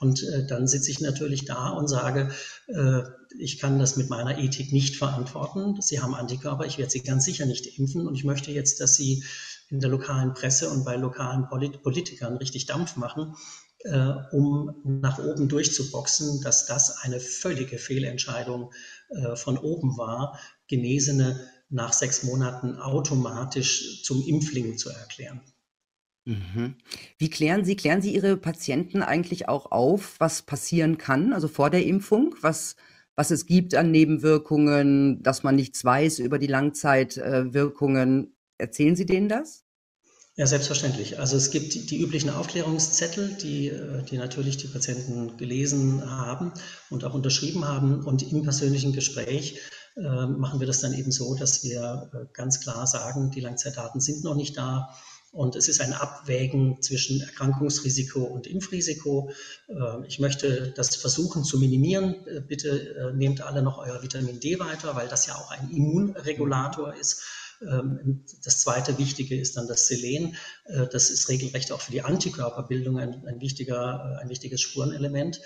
Und 0.00 0.24
äh, 0.24 0.44
dann 0.48 0.66
sitze 0.66 0.90
ich 0.90 1.00
natürlich 1.00 1.44
da 1.44 1.68
und 1.68 1.86
sage, 1.86 2.32
äh, 2.66 3.02
ich 3.38 3.60
kann 3.60 3.78
das 3.78 3.96
mit 3.96 4.10
meiner 4.10 4.36
Ethik 4.38 4.72
nicht 4.72 4.96
verantworten. 4.96 5.80
Sie 5.80 6.00
haben 6.00 6.16
Antikörper, 6.16 6.66
ich 6.66 6.78
werde 6.78 6.90
sie 6.90 7.04
ganz 7.04 7.24
sicher 7.24 7.46
nicht 7.46 7.78
impfen 7.78 8.08
und 8.08 8.16
ich 8.16 8.24
möchte 8.24 8.50
jetzt, 8.50 8.80
dass 8.80 8.96
sie 8.96 9.22
in 9.70 9.78
der 9.78 9.90
lokalen 9.90 10.34
Presse 10.34 10.70
und 10.70 10.84
bei 10.84 10.96
lokalen 10.96 11.46
Polit 11.46 11.84
Politikern 11.84 12.36
richtig 12.38 12.66
Dampf 12.66 12.96
machen, 12.96 13.36
äh, 13.84 14.12
um 14.32 14.74
nach 14.84 15.18
oben 15.18 15.48
durchzuboxen, 15.48 16.40
dass 16.42 16.66
das 16.66 16.98
eine 17.02 17.20
völlige 17.20 17.78
Fehlentscheidung 17.78 18.72
äh, 19.10 19.36
von 19.36 19.56
oben 19.58 19.96
war, 19.96 20.38
Genesene 20.66 21.48
nach 21.70 21.92
sechs 21.92 22.22
Monaten 22.22 22.76
automatisch 22.76 24.02
zum 24.02 24.22
Impfling 24.26 24.78
zu 24.78 24.90
erklären. 24.90 25.40
Mhm. 26.24 26.74
Wie 27.18 27.30
klären 27.30 27.64
Sie, 27.64 27.76
klären 27.76 28.02
Sie 28.02 28.14
Ihre 28.14 28.36
Patienten 28.36 29.02
eigentlich 29.02 29.48
auch 29.48 29.70
auf, 29.70 30.16
was 30.18 30.42
passieren 30.42 30.98
kann, 30.98 31.32
also 31.32 31.48
vor 31.48 31.70
der 31.70 31.86
Impfung, 31.86 32.34
was, 32.40 32.76
was 33.16 33.30
es 33.30 33.46
gibt 33.46 33.74
an 33.74 33.90
Nebenwirkungen, 33.90 35.22
dass 35.22 35.42
man 35.42 35.56
nichts 35.56 35.84
weiß 35.84 36.18
über 36.18 36.38
die 36.38 36.46
Langzeitwirkungen? 36.46 38.36
Erzählen 38.58 38.96
Sie 38.96 39.06
denen 39.06 39.28
das? 39.28 39.64
Ja, 40.38 40.46
selbstverständlich. 40.46 41.18
Also 41.18 41.36
es 41.36 41.50
gibt 41.50 41.90
die 41.90 42.00
üblichen 42.00 42.30
Aufklärungszettel, 42.30 43.36
die, 43.42 43.70
äh, 43.70 44.04
die 44.04 44.18
natürlich 44.18 44.56
die 44.56 44.68
Patienten 44.68 45.36
gelesen 45.36 46.08
haben 46.08 46.52
und 46.90 47.04
auch 47.04 47.12
unterschrieben 47.12 47.66
haben. 47.66 48.04
Und 48.04 48.22
im 48.30 48.44
persönlichen 48.44 48.92
Gespräch 48.92 49.58
äh, 49.96 50.26
machen 50.26 50.60
wir 50.60 50.68
das 50.68 50.80
dann 50.80 50.94
eben 50.94 51.10
so, 51.10 51.34
dass 51.34 51.64
wir 51.64 52.12
äh, 52.14 52.26
ganz 52.32 52.60
klar 52.60 52.86
sagen, 52.86 53.32
die 53.32 53.40
Langzeitdaten 53.40 54.00
sind 54.00 54.22
noch 54.22 54.36
nicht 54.36 54.56
da. 54.56 54.94
Und 55.32 55.56
es 55.56 55.66
ist 55.66 55.80
ein 55.80 55.92
Abwägen 55.92 56.80
zwischen 56.82 57.20
Erkrankungsrisiko 57.20 58.22
und 58.22 58.46
Impfrisiko. 58.46 59.32
Äh, 59.66 60.06
ich 60.06 60.20
möchte 60.20 60.72
das 60.76 60.94
versuchen 60.94 61.42
zu 61.42 61.58
minimieren. 61.58 62.14
Äh, 62.28 62.42
bitte 62.42 63.12
nehmt 63.16 63.40
alle 63.40 63.60
noch 63.60 63.78
euer 63.78 64.04
Vitamin 64.04 64.38
D 64.38 64.60
weiter, 64.60 64.94
weil 64.94 65.08
das 65.08 65.26
ja 65.26 65.34
auch 65.34 65.50
ein 65.50 65.68
Immunregulator 65.68 66.94
ist. 66.94 67.24
Ähm, 67.62 68.24
das 68.44 68.60
zweite 68.60 68.98
Wichtige 68.98 69.38
ist 69.38 69.56
dann 69.56 69.66
das 69.66 69.86
Selen. 69.88 70.36
Äh, 70.66 70.86
das 70.90 71.10
ist 71.10 71.28
regelrecht 71.28 71.72
auch 71.72 71.80
für 71.80 71.92
die 71.92 72.02
Antikörperbildung 72.02 72.98
ein, 72.98 73.24
ein, 73.26 73.40
wichtiger, 73.40 74.18
äh, 74.18 74.22
ein 74.22 74.28
wichtiges 74.28 74.60
Spurenelement. 74.60 75.40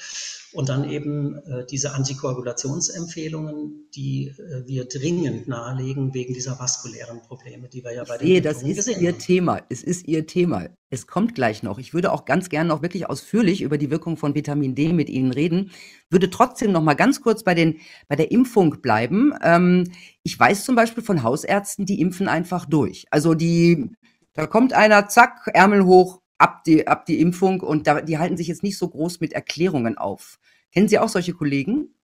Und 0.52 0.69
dann 0.69 0.88
eben 0.88 1.37
äh, 1.47 1.64
diese 1.66 1.92
Antikoagulationsempfehlungen, 1.92 3.88
die 3.95 4.35
wir 4.66 4.85
dringend 4.87 5.49
nahelegen 5.49 6.14
wegen 6.14 6.35
dieser 6.35 6.59
vaskulären 6.59 7.23
Probleme, 7.23 7.69
die 7.69 7.85
wir 7.85 7.95
ja 7.95 8.04
bei 8.04 8.19
den 8.19 8.26
sehe, 8.26 8.42
das 8.42 8.62
ist 8.62 8.88
Ihr 8.88 9.12
haben. 9.12 9.19
Thema. 9.19 9.61
Es 9.69 9.83
ist 9.83 10.07
Ihr 10.07 10.26
Thema. 10.26 10.69
Es 10.93 11.07
kommt 11.07 11.35
gleich 11.35 11.63
noch. 11.63 11.79
Ich 11.79 11.95
würde 11.95 12.13
auch 12.13 12.27
ganz 12.27 12.51
gerne 12.51 12.69
noch 12.69 12.83
wirklich 12.83 13.09
ausführlich 13.09 13.63
über 13.63 13.79
die 13.79 13.91
Wirkung 13.91 14.19
von 14.19 14.35
Vitamin 14.35 14.75
D 14.75 14.93
mit 14.93 15.09
Ihnen 15.09 15.33
reden. 15.33 15.71
Würde 16.11 16.29
trotzdem 16.29 16.71
noch 16.71 16.83
mal 16.83 16.93
ganz 16.93 17.23
kurz 17.23 17.45
bei 17.45 17.55
den 17.55 17.79
bei 18.09 18.17
der 18.17 18.31
Impfung 18.31 18.83
bleiben. 18.83 19.33
Ähm, 19.43 19.91
ich 20.23 20.39
weiß 20.39 20.67
zum 20.67 20.75
Beispiel 20.75 21.03
von 21.03 21.23
Hausärzten, 21.23 21.87
die 21.87 21.99
impfen 21.99 22.29
einfach 22.29 22.67
durch. 22.67 23.07
Also 23.11 23.33
die, 23.33 23.89
da 24.35 24.47
kommt 24.47 24.75
einer, 24.75 25.09
zack, 25.09 25.49
Ärmel 25.55 25.87
hoch, 25.87 26.21
ab 26.37 26.63
die, 26.65 26.87
ab 26.87 27.07
die 27.07 27.23
Impfung 27.23 27.63
und 27.63 27.87
da, 27.87 28.03
die 28.03 28.19
halten 28.19 28.37
sich 28.37 28.49
jetzt 28.49 28.63
nicht 28.63 28.77
so 28.77 28.87
groß 28.87 29.21
mit 29.21 29.33
Erklärungen 29.33 29.97
auf. 29.97 30.39
Kennen 30.73 30.89
Sie 30.89 30.99
auch 30.99 31.09
solche 31.09 31.33
Kollegen? 31.33 31.95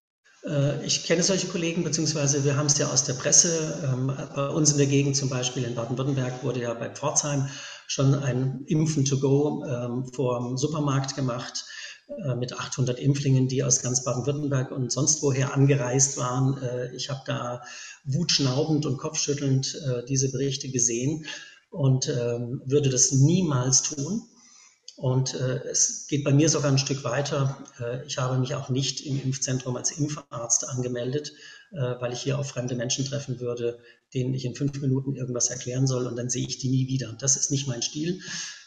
Äh, 0.46 0.82
ich 0.86 1.04
kenne 1.04 1.22
solche 1.22 1.48
Kollegen, 1.48 1.84
beziehungsweise 1.84 2.42
wir 2.42 2.56
haben 2.56 2.66
es 2.66 2.78
ja 2.78 2.86
aus 2.86 3.04
der 3.04 3.12
Presse. 3.12 3.82
Ähm, 3.84 4.10
bei 4.34 4.48
uns 4.48 4.72
in 4.72 4.78
der 4.78 4.86
Gegend, 4.86 5.14
zum 5.14 5.28
Beispiel 5.28 5.64
in 5.64 5.74
Baden-Württemberg, 5.74 6.42
wurde 6.42 6.62
ja 6.62 6.72
bei 6.72 6.88
Pforzheim 6.88 7.48
schon 7.88 8.14
ein 8.14 8.62
Impfen 8.66 9.04
to 9.04 9.18
go 9.18 9.64
ähm, 9.64 10.06
vor 10.12 10.56
Supermarkt 10.56 11.16
gemacht 11.16 11.64
äh, 12.08 12.34
mit 12.36 12.52
800 12.52 13.00
Impflingen, 13.00 13.48
die 13.48 13.64
aus 13.64 13.82
ganz 13.82 14.04
Baden-Württemberg 14.04 14.70
und 14.70 14.92
sonst 14.92 15.22
woher 15.22 15.54
angereist 15.54 16.18
waren. 16.18 16.62
Äh, 16.62 16.94
ich 16.94 17.08
habe 17.08 17.22
da 17.26 17.62
wutschnaubend 18.04 18.84
und 18.84 18.98
kopfschüttelnd 18.98 19.74
äh, 19.74 20.04
diese 20.06 20.30
Berichte 20.30 20.70
gesehen 20.70 21.24
und 21.70 22.08
ähm, 22.08 22.60
würde 22.66 22.90
das 22.90 23.12
niemals 23.12 23.82
tun. 23.82 24.22
Und 24.98 25.34
äh, 25.34 25.60
es 25.70 26.08
geht 26.08 26.24
bei 26.24 26.32
mir 26.32 26.48
sogar 26.48 26.72
ein 26.72 26.78
Stück 26.78 27.04
weiter. 27.04 27.56
Äh, 27.78 28.04
ich 28.04 28.18
habe 28.18 28.36
mich 28.36 28.56
auch 28.56 28.68
nicht 28.68 29.06
im 29.06 29.22
Impfzentrum 29.22 29.76
als 29.76 29.92
Impfarzt 29.92 30.68
angemeldet, 30.68 31.34
äh, 31.70 31.94
weil 32.00 32.12
ich 32.12 32.20
hier 32.20 32.36
auf 32.36 32.48
fremde 32.48 32.74
Menschen 32.74 33.04
treffen 33.04 33.38
würde, 33.38 33.78
denen 34.12 34.34
ich 34.34 34.44
in 34.44 34.56
fünf 34.56 34.80
Minuten 34.80 35.14
irgendwas 35.14 35.50
erklären 35.50 35.86
soll 35.86 36.08
und 36.08 36.16
dann 36.16 36.30
sehe 36.30 36.44
ich 36.48 36.58
die 36.58 36.68
nie 36.68 36.88
wieder. 36.88 37.12
Das 37.12 37.36
ist 37.36 37.52
nicht 37.52 37.68
mein 37.68 37.80
Stil, 37.80 38.20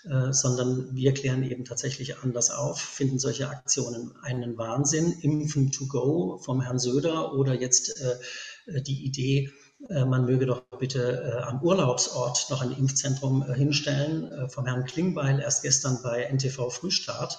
äh, 0.06 0.32
sondern 0.32 0.96
wir 0.96 1.14
klären 1.14 1.44
eben 1.44 1.66
tatsächlich 1.66 2.20
anders 2.20 2.50
auf, 2.50 2.80
finden 2.80 3.20
solche 3.20 3.50
Aktionen 3.50 4.14
einen 4.22 4.58
Wahnsinn. 4.58 5.12
Impfen 5.20 5.74
to 5.74 5.86
go 5.88 6.38
vom 6.38 6.62
Herrn 6.62 6.80
Söder 6.80 7.34
oder 7.34 7.60
jetzt 7.60 8.00
äh, 8.00 8.82
die 8.82 9.04
Idee, 9.04 9.48
äh, 9.48 9.71
man 9.90 10.26
möge 10.26 10.46
doch 10.46 10.64
bitte 10.80 11.24
äh, 11.24 11.44
am 11.44 11.62
Urlaubsort 11.62 12.48
noch 12.50 12.62
ein 12.62 12.72
Impfzentrum 12.72 13.44
äh, 13.44 13.54
hinstellen, 13.54 14.32
äh, 14.32 14.50
vom 14.50 14.66
Herrn 14.66 14.86
Klingbeil 14.86 15.40
erst 15.40 15.64
gestern 15.64 16.00
bei 16.02 16.24
NTV 16.24 16.70
Frühstart, 16.70 17.38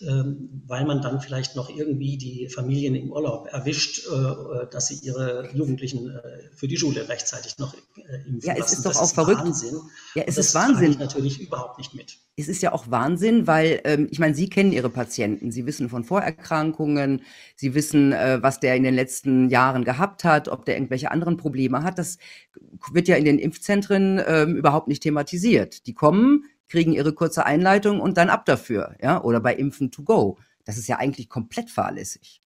weil 0.00 0.86
man 0.86 1.02
dann 1.02 1.20
vielleicht 1.20 1.56
noch 1.56 1.68
irgendwie 1.68 2.16
die 2.16 2.48
Familien 2.48 2.94
im 2.94 3.12
Urlaub 3.12 3.48
erwischt, 3.52 4.06
äh, 4.06 4.14
äh, 4.14 4.66
dass 4.70 4.88
sie 4.88 4.98
ihre 5.02 5.48
Jugendlichen 5.54 6.10
für 6.54 6.68
die 6.68 6.76
Schule 6.76 7.08
rechtzeitig 7.08 7.58
noch 7.58 7.74
impfen 7.74 8.40
Ja, 8.42 8.54
es 8.54 8.60
lassen. 8.60 8.72
ist 8.74 8.86
doch 8.86 8.90
das 8.92 8.98
auch 8.98 9.04
ist 9.04 9.12
verrückt. 9.14 9.40
Wahnsinn. 9.40 9.80
Ja, 10.14 10.22
es 10.26 10.36
das 10.36 10.46
ist 10.46 10.54
Wahnsinn. 10.54 10.92
Ich 10.92 10.98
natürlich 10.98 11.40
überhaupt 11.40 11.78
nicht 11.78 11.94
mit 11.94 12.18
es 12.40 12.48
ist 12.48 12.62
ja 12.62 12.72
auch 12.72 12.90
Wahnsinn, 12.90 13.46
weil 13.46 13.80
ähm, 13.84 14.08
ich 14.10 14.18
meine, 14.18 14.34
Sie 14.34 14.48
kennen 14.48 14.72
Ihre 14.72 14.90
Patienten, 14.90 15.52
Sie 15.52 15.66
wissen 15.66 15.88
von 15.88 16.04
Vorerkrankungen, 16.04 17.22
Sie 17.54 17.74
wissen, 17.74 18.12
äh, 18.12 18.38
was 18.42 18.60
der 18.60 18.76
in 18.76 18.82
den 18.82 18.94
letzten 18.94 19.50
Jahren 19.50 19.84
gehabt 19.84 20.24
hat, 20.24 20.48
ob 20.48 20.64
der 20.64 20.76
irgendwelche 20.76 21.10
anderen 21.10 21.36
Probleme 21.36 21.82
hat. 21.82 21.98
Das 21.98 22.18
wird 22.92 23.08
ja 23.08 23.16
in 23.16 23.24
den 23.24 23.38
Impfzentren 23.38 24.20
ähm, 24.26 24.56
überhaupt 24.56 24.88
nicht 24.88 25.02
thematisiert. 25.02 25.86
Die 25.86 25.94
kommen, 25.94 26.44
kriegen 26.70 26.92
ihre 26.92 27.12
kurze 27.12 27.44
Einleitung 27.44 28.00
und 28.00 28.16
dann 28.16 28.30
ab 28.30 28.46
dafür, 28.46 28.96
ja, 29.02 29.22
oder 29.22 29.40
bei 29.40 29.54
Impfen 29.54 29.90
to 29.90 30.02
go. 30.02 30.38
Das 30.64 30.78
ist 30.78 30.86
ja 30.86 30.96
eigentlich 30.96 31.28
komplett 31.28 31.68
fahrlässig. 31.68 32.40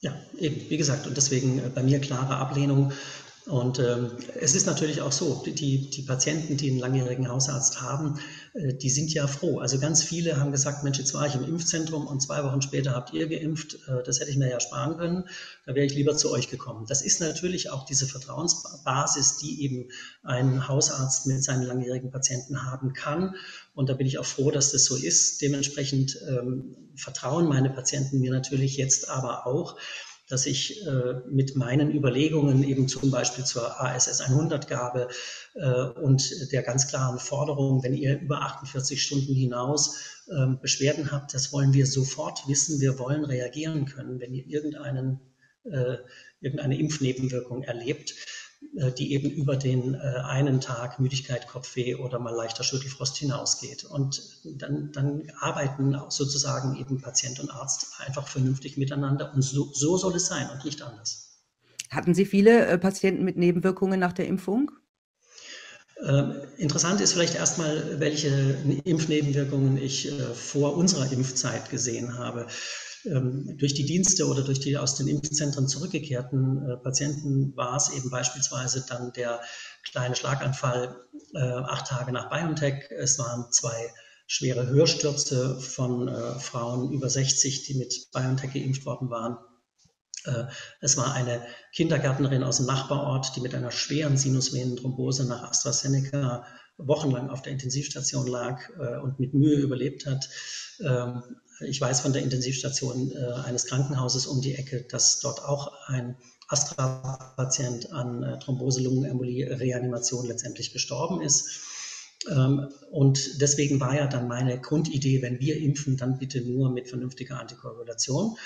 Ja, 0.00 0.12
eben, 0.38 0.68
wie 0.68 0.76
gesagt, 0.76 1.06
und 1.06 1.16
deswegen 1.16 1.58
äh, 1.58 1.70
bei 1.74 1.82
mir 1.82 2.00
klare 2.00 2.36
Ablehnung 2.36 2.92
und 3.48 3.78
ähm, 3.78 4.10
es 4.38 4.54
ist 4.54 4.66
natürlich 4.66 5.00
auch 5.00 5.10
so, 5.10 5.42
die, 5.46 5.88
die 5.88 6.02
Patienten, 6.02 6.58
die 6.58 6.70
einen 6.70 6.80
langjährigen 6.80 7.28
Hausarzt 7.28 7.80
haben, 7.80 8.18
äh, 8.52 8.74
die 8.74 8.90
sind 8.90 9.12
ja 9.14 9.26
froh. 9.26 9.58
Also 9.58 9.78
ganz 9.78 10.02
viele 10.02 10.38
haben 10.38 10.52
gesagt, 10.52 10.84
Mensch, 10.84 10.98
jetzt 10.98 11.14
war 11.14 11.26
ich 11.26 11.34
im 11.34 11.44
Impfzentrum 11.44 12.06
und 12.06 12.20
zwei 12.20 12.44
Wochen 12.44 12.60
später 12.60 12.94
habt 12.94 13.14
ihr 13.14 13.26
geimpft. 13.26 13.78
Äh, 13.88 14.02
das 14.04 14.20
hätte 14.20 14.30
ich 14.30 14.36
mir 14.36 14.50
ja 14.50 14.60
sparen 14.60 14.98
können. 14.98 15.24
Da 15.64 15.74
wäre 15.74 15.86
ich 15.86 15.94
lieber 15.94 16.14
zu 16.14 16.30
euch 16.30 16.50
gekommen. 16.50 16.84
Das 16.88 17.00
ist 17.00 17.22
natürlich 17.22 17.70
auch 17.70 17.86
diese 17.86 18.06
Vertrauensbasis, 18.06 19.38
die 19.38 19.62
eben 19.62 19.88
ein 20.22 20.68
Hausarzt 20.68 21.26
mit 21.26 21.42
seinen 21.42 21.62
langjährigen 21.62 22.10
Patienten 22.10 22.66
haben 22.66 22.92
kann. 22.92 23.34
Und 23.74 23.88
da 23.88 23.94
bin 23.94 24.06
ich 24.06 24.18
auch 24.18 24.26
froh, 24.26 24.50
dass 24.50 24.72
das 24.72 24.84
so 24.84 24.94
ist. 24.94 25.40
Dementsprechend 25.40 26.18
ähm, 26.28 26.76
vertrauen 26.96 27.48
meine 27.48 27.70
Patienten 27.70 28.20
mir 28.20 28.30
natürlich 28.30 28.76
jetzt 28.76 29.08
aber 29.08 29.46
auch 29.46 29.78
dass 30.28 30.46
ich 30.46 30.86
äh, 30.86 31.14
mit 31.28 31.56
meinen 31.56 31.90
Überlegungen 31.90 32.62
eben 32.62 32.86
zum 32.86 33.10
Beispiel 33.10 33.44
zur 33.44 33.80
ASS 33.80 34.22
100-Gabe 34.22 35.08
äh, 35.54 36.00
und 36.00 36.52
der 36.52 36.62
ganz 36.62 36.88
klaren 36.88 37.18
Forderung, 37.18 37.82
wenn 37.82 37.94
ihr 37.94 38.20
über 38.20 38.42
48 38.42 39.02
Stunden 39.02 39.34
hinaus 39.34 40.22
äh, 40.28 40.46
Beschwerden 40.60 41.10
habt, 41.10 41.34
das 41.34 41.52
wollen 41.52 41.72
wir 41.72 41.86
sofort 41.86 42.46
wissen, 42.46 42.80
wir 42.80 42.98
wollen 42.98 43.24
reagieren 43.24 43.86
können, 43.86 44.20
wenn 44.20 44.34
ihr 44.34 44.46
irgendeinen, 44.46 45.20
äh, 45.64 45.96
irgendeine 46.40 46.78
Impfnebenwirkung 46.78 47.62
erlebt 47.62 48.14
die 48.96 49.12
eben 49.12 49.30
über 49.30 49.56
den 49.56 49.94
äh, 49.94 49.98
einen 50.24 50.60
Tag 50.60 50.98
Müdigkeit, 50.98 51.48
Kopfweh 51.48 51.96
oder 51.96 52.18
mal 52.18 52.34
leichter 52.34 52.64
Schüttelfrost 52.64 53.16
hinausgeht. 53.16 53.84
Und 53.84 54.22
dann, 54.44 54.92
dann 54.92 55.30
arbeiten 55.40 55.96
sozusagen 56.08 56.76
eben 56.76 57.00
Patient 57.00 57.40
und 57.40 57.50
Arzt 57.50 57.88
einfach 57.98 58.28
vernünftig 58.28 58.76
miteinander. 58.76 59.32
Und 59.34 59.42
so, 59.42 59.70
so 59.72 59.96
soll 59.96 60.14
es 60.16 60.26
sein 60.26 60.48
und 60.50 60.64
nicht 60.64 60.82
anders. 60.82 61.40
Hatten 61.90 62.14
Sie 62.14 62.26
viele 62.26 62.66
äh, 62.66 62.78
Patienten 62.78 63.24
mit 63.24 63.36
Nebenwirkungen 63.36 63.98
nach 63.98 64.12
der 64.12 64.26
Impfung? 64.26 64.70
Ähm, 66.06 66.34
interessant 66.58 67.00
ist 67.00 67.12
vielleicht 67.12 67.34
erstmal, 67.34 67.98
welche 67.98 68.56
Impfnebenwirkungen 68.84 69.76
ich 69.76 70.12
vor 70.34 70.76
unserer 70.76 71.10
Impfzeit 71.10 71.70
gesehen 71.70 72.16
habe 72.16 72.46
durch 73.08 73.74
die 73.74 73.84
Dienste 73.84 74.26
oder 74.26 74.42
durch 74.42 74.60
die 74.60 74.76
aus 74.76 74.96
den 74.96 75.08
Impfzentren 75.08 75.68
zurückgekehrten 75.68 76.70
äh, 76.70 76.76
Patienten 76.76 77.56
war 77.56 77.76
es 77.76 77.90
eben 77.90 78.10
beispielsweise 78.10 78.84
dann 78.88 79.12
der 79.12 79.40
kleine 79.84 80.14
Schlaganfall 80.14 80.96
äh, 81.34 81.38
acht 81.38 81.86
Tage 81.86 82.12
nach 82.12 82.28
BioNTech. 82.30 82.90
Es 82.90 83.18
waren 83.18 83.50
zwei 83.52 83.92
schwere 84.26 84.66
Hörstürze 84.66 85.58
von 85.60 86.08
äh, 86.08 86.38
Frauen 86.38 86.92
über 86.92 87.08
60, 87.08 87.64
die 87.64 87.74
mit 87.74 88.08
BioNTech 88.12 88.52
geimpft 88.52 88.84
worden 88.86 89.10
waren. 89.10 89.38
Es 90.80 90.98
war 90.98 91.14
eine 91.14 91.40
Kindergärtnerin 91.72 92.42
aus 92.42 92.58
dem 92.58 92.66
Nachbarort, 92.66 93.34
die 93.34 93.40
mit 93.40 93.54
einer 93.54 93.70
schweren 93.70 94.18
Sinusvenenthrombose 94.18 95.26
nach 95.26 95.44
AstraZeneca 95.44 96.44
wochenlang 96.76 97.30
auf 97.30 97.40
der 97.40 97.52
Intensivstation 97.52 98.26
lag 98.26 98.60
und 99.02 99.20
mit 99.20 99.32
Mühe 99.32 99.56
überlebt 99.56 100.04
hat. 100.04 100.28
Ich 101.66 101.80
weiß 101.80 102.00
von 102.00 102.12
der 102.12 102.22
Intensivstation 102.22 103.12
äh, 103.12 103.32
eines 103.44 103.66
Krankenhauses 103.66 104.26
um 104.26 104.40
die 104.40 104.54
Ecke, 104.54 104.82
dass 104.82 105.20
dort 105.20 105.42
auch 105.42 105.72
ein 105.86 106.16
Astra-Patient 106.48 107.92
an 107.92 108.22
äh, 108.22 108.38
Thrombose-Lungenembolie-Reanimation 108.38 110.26
letztendlich 110.26 110.72
gestorben 110.72 111.20
ist. 111.20 111.60
Ähm, 112.30 112.68
und 112.90 113.40
deswegen 113.40 113.80
war 113.80 113.94
ja 113.94 114.06
dann 114.06 114.28
meine 114.28 114.60
Grundidee, 114.60 115.22
wenn 115.22 115.40
wir 115.40 115.58
impfen, 115.58 115.96
dann 115.96 116.18
bitte 116.18 116.40
nur 116.40 116.70
mit 116.70 116.88
vernünftiger 116.88 117.38
Antikoagulation. 117.38 118.36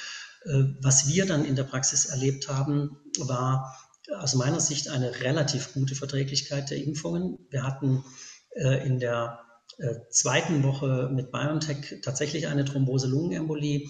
Äh, 0.45 0.65
was 0.81 1.09
wir 1.09 1.27
dann 1.27 1.45
in 1.45 1.57
der 1.57 1.65
Praxis 1.65 2.07
erlebt 2.07 2.49
haben, 2.49 2.99
war 3.19 3.77
aus 4.19 4.35
meiner 4.35 4.61
Sicht 4.61 4.89
eine 4.89 5.21
relativ 5.21 5.73
gute 5.75 5.95
Verträglichkeit 5.95 6.71
der 6.71 6.79
Impfungen. 6.79 7.39
Wir 7.51 7.63
hatten 7.63 8.05
äh, 8.55 8.87
in 8.87 8.99
der 8.99 9.41
zweiten 10.11 10.63
Woche 10.63 11.11
mit 11.13 11.31
BioNTech 11.33 12.01
tatsächlich 12.03 12.47
eine 12.49 12.65
Thrombose-Lungenembolie, 12.65 13.89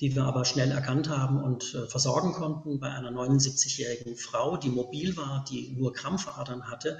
die 0.00 0.14
wir 0.14 0.24
aber 0.24 0.44
schnell 0.44 0.70
erkannt 0.70 1.08
haben 1.08 1.42
und 1.42 1.64
versorgen 1.88 2.32
konnten 2.32 2.80
bei 2.80 2.90
einer 2.90 3.10
79-jährigen 3.10 4.16
Frau, 4.16 4.56
die 4.56 4.70
mobil 4.70 5.16
war, 5.16 5.44
die 5.50 5.74
nur 5.76 5.92
Krampfadern 5.92 6.70
hatte. 6.70 6.98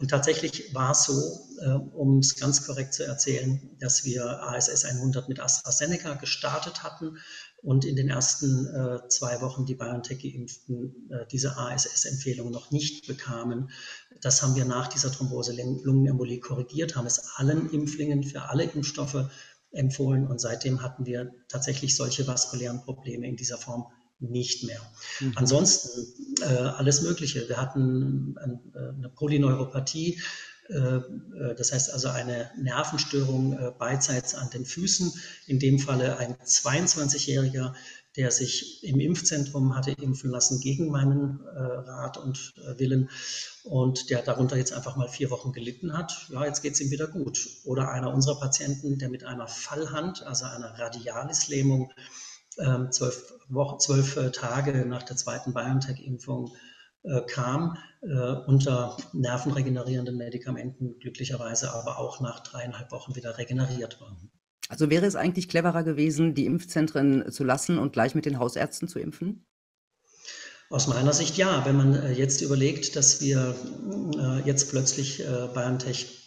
Und 0.00 0.08
tatsächlich 0.08 0.72
war 0.74 0.92
es 0.92 1.04
so, 1.04 1.12
äh, 1.60 1.70
um 1.70 2.18
es 2.18 2.36
ganz 2.36 2.64
korrekt 2.64 2.94
zu 2.94 3.04
erzählen, 3.04 3.76
dass 3.80 4.04
wir 4.04 4.44
ASS 4.44 4.84
100 4.84 5.28
mit 5.28 5.40
AstraZeneca 5.40 6.14
gestartet 6.14 6.84
hatten 6.84 7.18
und 7.62 7.84
in 7.84 7.96
den 7.96 8.08
ersten 8.08 8.66
äh, 8.66 9.08
zwei 9.08 9.40
Wochen 9.40 9.66
die 9.66 9.74
BioNTech-Geimpften 9.74 11.10
äh, 11.10 11.26
diese 11.30 11.56
ASS-Empfehlung 11.56 12.50
noch 12.50 12.70
nicht 12.70 13.06
bekamen. 13.06 13.70
Das 14.20 14.42
haben 14.42 14.54
wir 14.54 14.64
nach 14.64 14.88
dieser 14.88 15.10
Thrombose-Lungenembolie 15.10 16.40
korrigiert, 16.40 16.96
haben 16.96 17.06
es 17.06 17.36
allen 17.36 17.70
Impflingen 17.70 18.22
für 18.22 18.42
alle 18.48 18.64
Impfstoffe 18.64 19.28
empfohlen 19.72 20.26
und 20.26 20.40
seitdem 20.40 20.82
hatten 20.82 21.04
wir 21.04 21.32
tatsächlich 21.48 21.96
solche 21.96 22.26
vaskulären 22.26 22.80
Probleme 22.82 23.26
in 23.26 23.36
dieser 23.36 23.58
Form 23.58 23.86
nicht 24.20 24.64
mehr. 24.64 24.80
Mhm. 25.20 25.32
Ansonsten 25.36 26.06
äh, 26.40 26.44
alles 26.44 27.02
Mögliche. 27.02 27.48
Wir 27.48 27.60
hatten 27.60 28.36
äh, 28.36 28.78
eine 28.78 29.08
Polyneuropathie, 29.10 30.20
das 30.68 31.72
heißt 31.72 31.92
also 31.92 32.08
eine 32.08 32.50
Nervenstörung 32.58 33.58
äh, 33.58 33.72
beidseits 33.78 34.34
an 34.34 34.50
den 34.50 34.66
Füßen. 34.66 35.12
In 35.46 35.58
dem 35.58 35.78
Falle 35.78 36.18
ein 36.18 36.34
22-Jähriger, 36.36 37.74
der 38.16 38.30
sich 38.30 38.84
im 38.84 39.00
Impfzentrum 39.00 39.74
hatte 39.76 39.92
impfen 39.92 40.30
lassen 40.30 40.60
gegen 40.60 40.90
meinen 40.90 41.40
äh, 41.46 41.58
Rat 41.58 42.18
und 42.18 42.54
Willen 42.76 43.08
und 43.64 44.10
der 44.10 44.22
darunter 44.22 44.56
jetzt 44.56 44.72
einfach 44.72 44.96
mal 44.96 45.08
vier 45.08 45.30
Wochen 45.30 45.52
gelitten 45.52 45.96
hat. 45.96 46.26
Ja, 46.30 46.44
jetzt 46.44 46.62
geht 46.62 46.74
es 46.74 46.80
ihm 46.80 46.90
wieder 46.90 47.06
gut. 47.06 47.48
Oder 47.64 47.90
einer 47.90 48.12
unserer 48.12 48.38
Patienten, 48.38 48.98
der 48.98 49.08
mit 49.08 49.24
einer 49.24 49.46
Fallhand, 49.46 50.22
also 50.22 50.44
einer 50.46 50.78
Radialislähmung, 50.78 51.92
ähm, 52.58 52.90
zwölf, 52.90 53.34
zwölf 53.78 54.16
äh, 54.16 54.30
Tage 54.32 54.84
nach 54.84 55.02
der 55.02 55.16
zweiten 55.16 55.54
BioNTech-Impfung 55.54 56.48
äh, 56.48 56.67
kam, 57.26 57.76
äh, 58.02 58.32
unter 58.46 58.96
nervenregenerierenden 59.12 60.16
Medikamenten, 60.16 60.98
glücklicherweise 60.98 61.72
aber 61.72 61.98
auch 61.98 62.20
nach 62.20 62.40
dreieinhalb 62.40 62.92
Wochen 62.92 63.16
wieder 63.16 63.38
regeneriert 63.38 64.00
war. 64.00 64.16
Also 64.68 64.90
wäre 64.90 65.06
es 65.06 65.16
eigentlich 65.16 65.48
cleverer 65.48 65.82
gewesen, 65.82 66.34
die 66.34 66.46
Impfzentren 66.46 67.32
zu 67.32 67.44
lassen 67.44 67.78
und 67.78 67.92
gleich 67.92 68.14
mit 68.14 68.26
den 68.26 68.38
Hausärzten 68.38 68.86
zu 68.86 68.98
impfen? 68.98 69.46
Aus 70.70 70.86
meiner 70.86 71.14
Sicht 71.14 71.38
ja. 71.38 71.64
Wenn 71.64 71.76
man 71.76 72.14
jetzt 72.14 72.42
überlegt, 72.42 72.94
dass 72.94 73.22
wir 73.22 73.54
jetzt 74.44 74.70
plötzlich 74.70 75.24
BioNTech 75.54 76.18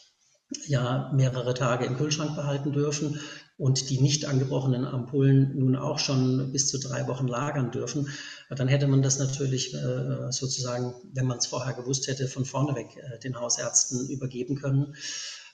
ja 0.66 1.12
mehrere 1.13 1.54
Tage 1.54 1.86
im 1.86 1.98
Kühlschrank 1.98 2.36
behalten 2.36 2.72
dürfen 2.74 3.20
und 3.58 3.92
die 3.92 4.01
nicht 4.01 4.25
angebrochenen 4.25 4.86
Ampullen 4.86 5.56
nun 5.58 5.75
auch 5.75 6.00
schon 6.00 6.51
bis 6.51 6.68
zu 6.68 6.80
drei 6.80 7.08
Wochen 7.08 7.28
lagern 7.28 7.70
dürfen, 7.70 8.10
dann 8.55 8.67
hätte 8.67 8.88
man 8.88 9.01
das 9.01 9.17
natürlich 9.17 9.74
äh, 9.74 10.31
sozusagen, 10.31 10.93
wenn 11.13 11.25
man 11.25 11.38
es 11.38 11.48
vorher 11.48 11.74
gewusst 11.74 12.08
hätte, 12.08 12.27
von 12.27 12.46
vorne 12.46 12.75
weg 12.75 12.98
äh, 12.98 13.20
den 13.20 13.39
Hausärzten 13.39 14.10
übergeben 14.10 14.55
können. 14.55 14.96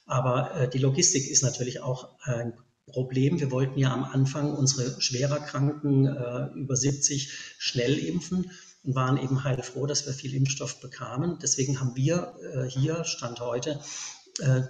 Aber 0.06 0.56
äh, 0.56 0.70
die 0.70 0.80
Logistik 0.80 1.30
ist 1.30 1.44
natürlich 1.44 1.82
auch 1.82 2.18
ein 2.22 2.54
Problem. 2.88 3.40
Wir 3.40 3.52
wollten 3.52 3.78
ja 3.78 3.94
am 3.94 4.04
Anfang 4.04 4.56
unsere 4.56 5.00
schwerer 5.02 5.40
Kranken 5.42 6.08
über 6.56 6.78
70 6.78 7.30
schnell 7.58 7.98
impfen 7.98 8.50
und 8.84 8.96
waren 8.96 9.18
eben 9.18 9.44
heilfroh, 9.44 9.86
dass 9.88 10.06
wir 10.06 10.14
viel 10.14 10.34
Impfstoff 10.34 10.80
bekamen. 10.80 11.38
Deswegen 11.42 11.82
haben 11.82 11.98
wir 11.98 12.36
hier, 12.70 13.04
Stand 13.04 13.42
heute, 13.42 13.82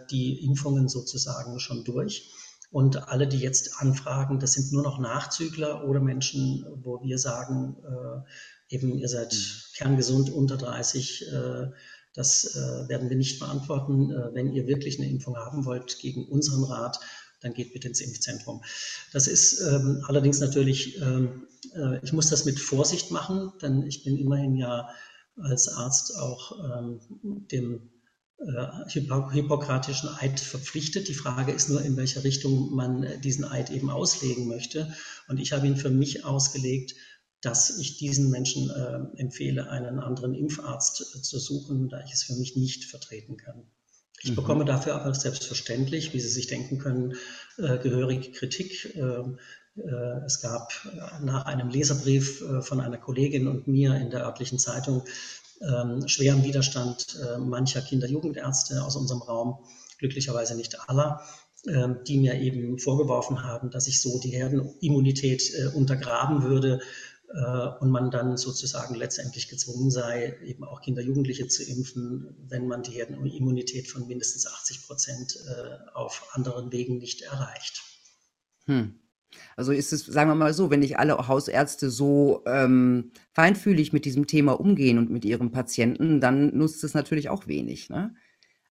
die 0.09 0.43
Impfungen 0.43 0.89
sozusagen 0.89 1.59
schon 1.59 1.83
durch. 1.83 2.31
Und 2.69 3.07
alle, 3.07 3.27
die 3.27 3.39
jetzt 3.39 3.79
anfragen, 3.79 4.39
das 4.39 4.53
sind 4.53 4.73
nur 4.73 4.83
noch 4.83 4.99
Nachzügler 4.99 5.87
oder 5.87 6.01
Menschen, 6.01 6.65
wo 6.83 7.01
wir 7.01 7.17
sagen, 7.17 7.77
äh, 7.83 8.75
eben 8.75 8.97
ihr 8.97 9.07
seid 9.07 9.33
mhm. 9.33 9.75
kerngesund 9.77 10.29
unter 10.29 10.57
30. 10.57 11.31
Äh, 11.31 11.67
das 12.13 12.55
äh, 12.55 12.89
werden 12.89 13.09
wir 13.09 13.17
nicht 13.17 13.39
beantworten. 13.39 14.11
Äh, 14.11 14.33
wenn 14.33 14.51
ihr 14.53 14.67
wirklich 14.67 14.99
eine 14.99 15.09
Impfung 15.09 15.37
haben 15.37 15.65
wollt 15.65 15.99
gegen 15.99 16.27
unseren 16.27 16.63
Rat, 16.63 16.99
dann 17.41 17.53
geht 17.53 17.73
bitte 17.73 17.87
ins 17.87 18.01
Impfzentrum. 18.01 18.63
Das 19.13 19.27
ist 19.27 19.61
ähm, 19.61 20.03
allerdings 20.07 20.39
natürlich, 20.39 20.99
ähm, 20.99 21.47
äh, 21.75 21.99
ich 22.03 22.11
muss 22.11 22.29
das 22.29 22.45
mit 22.45 22.59
Vorsicht 22.59 23.11
machen, 23.11 23.53
denn 23.61 23.83
ich 23.83 24.03
bin 24.03 24.17
immerhin 24.17 24.55
ja 24.55 24.89
als 25.39 25.67
Arzt 25.67 26.17
auch 26.17 26.79
ähm, 26.79 26.99
dem 27.51 27.91
hippokratischen 28.39 30.09
Eid 30.09 30.39
verpflichtet. 30.39 31.07
Die 31.07 31.13
Frage 31.13 31.51
ist 31.51 31.69
nur, 31.69 31.81
in 31.81 31.97
welcher 31.97 32.23
Richtung 32.23 32.75
man 32.75 33.05
diesen 33.21 33.45
Eid 33.45 33.71
eben 33.71 33.89
auslegen 33.89 34.47
möchte. 34.47 34.93
Und 35.27 35.39
ich 35.39 35.53
habe 35.53 35.67
ihn 35.67 35.75
für 35.75 35.89
mich 35.89 36.23
ausgelegt, 36.23 36.93
dass 37.41 37.77
ich 37.77 37.97
diesen 37.97 38.29
Menschen 38.29 38.69
äh, 38.69 39.19
empfehle, 39.19 39.69
einen 39.69 39.99
anderen 39.99 40.33
Impfarzt 40.33 41.15
äh, 41.15 41.21
zu 41.21 41.39
suchen, 41.39 41.89
da 41.89 42.03
ich 42.03 42.11
es 42.13 42.23
für 42.23 42.35
mich 42.35 42.55
nicht 42.55 42.85
vertreten 42.85 43.37
kann. 43.37 43.63
Ich 44.21 44.31
mhm. 44.31 44.35
bekomme 44.35 44.65
dafür 44.65 44.95
aber 44.95 45.13
selbstverständlich, 45.13 46.13
wie 46.13 46.19
Sie 46.19 46.29
sich 46.29 46.47
denken 46.47 46.79
können, 46.79 47.15
äh, 47.57 47.77
gehörige 47.77 48.31
Kritik. 48.31 48.95
Ähm, 48.95 49.37
äh, 49.77 50.25
es 50.25 50.41
gab 50.41 50.73
nach 51.21 51.45
einem 51.45 51.69
Leserbrief 51.69 52.41
äh, 52.41 52.61
von 52.61 52.81
einer 52.81 52.97
Kollegin 52.97 53.47
und 53.47 53.67
mir 53.67 53.95
in 53.95 54.09
der 54.09 54.25
örtlichen 54.25 54.57
Zeitung 54.57 55.03
ähm, 55.61 56.07
schweren 56.07 56.43
Widerstand 56.43 57.17
äh, 57.21 57.37
mancher 57.37 57.81
Kinder-Jugendärzte 57.81 58.83
aus 58.83 58.95
unserem 58.95 59.21
Raum, 59.21 59.65
glücklicherweise 59.97 60.55
nicht 60.55 60.89
aller, 60.89 61.21
äh, 61.65 61.89
die 62.07 62.17
mir 62.17 62.35
eben 62.35 62.79
vorgeworfen 62.79 63.43
haben, 63.43 63.71
dass 63.71 63.87
ich 63.87 64.01
so 64.01 64.19
die 64.19 64.29
Herdenimmunität 64.29 65.53
äh, 65.55 65.67
untergraben 65.75 66.43
würde 66.43 66.79
äh, 67.33 67.67
und 67.79 67.89
man 67.89 68.11
dann 68.11 68.37
sozusagen 68.37 68.95
letztendlich 68.95 69.49
gezwungen 69.49 69.91
sei, 69.91 70.37
eben 70.43 70.63
auch 70.63 70.81
Kinder, 70.81 71.01
Jugendliche 71.01 71.47
zu 71.47 71.63
impfen, 71.63 72.35
wenn 72.47 72.67
man 72.67 72.83
die 72.83 72.91
Herdenimmunität 72.91 73.89
von 73.89 74.07
mindestens 74.07 74.47
80 74.47 74.85
Prozent 74.85 75.37
äh, 75.47 75.93
auf 75.93 76.29
anderen 76.33 76.71
Wegen 76.71 76.97
nicht 76.97 77.21
erreicht. 77.21 77.83
Hm. 78.65 78.99
Also 79.55 79.71
ist 79.71 79.93
es, 79.93 80.05
sagen 80.05 80.29
wir 80.29 80.35
mal 80.35 80.53
so, 80.53 80.69
wenn 80.69 80.79
nicht 80.79 80.99
alle 80.99 81.27
Hausärzte 81.27 81.89
so 81.89 82.43
ähm, 82.45 83.11
feinfühlig 83.33 83.93
mit 83.93 84.05
diesem 84.05 84.27
Thema 84.27 84.59
umgehen 84.59 84.97
und 84.97 85.09
mit 85.09 85.25
ihren 85.25 85.51
Patienten, 85.51 86.21
dann 86.21 86.55
nutzt 86.55 86.83
es 86.83 86.93
natürlich 86.93 87.29
auch 87.29 87.47
wenig. 87.47 87.89
Ne? 87.89 88.15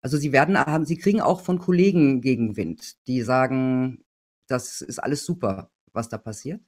Also 0.01 0.16
sie 0.16 0.33
werden, 0.33 0.57
sie 0.87 0.99
kriegen 0.99 1.21
auch 1.21 1.40
von 1.40 1.59
Kollegen 1.59 2.21
Gegenwind, 2.21 3.07
die 3.07 3.23
sagen, 3.23 4.05
das 4.47 4.81
ist 4.81 4.99
alles 4.99 5.25
super, 5.25 5.71
was 5.92 6.09
da 6.09 6.19
passiert. 6.19 6.61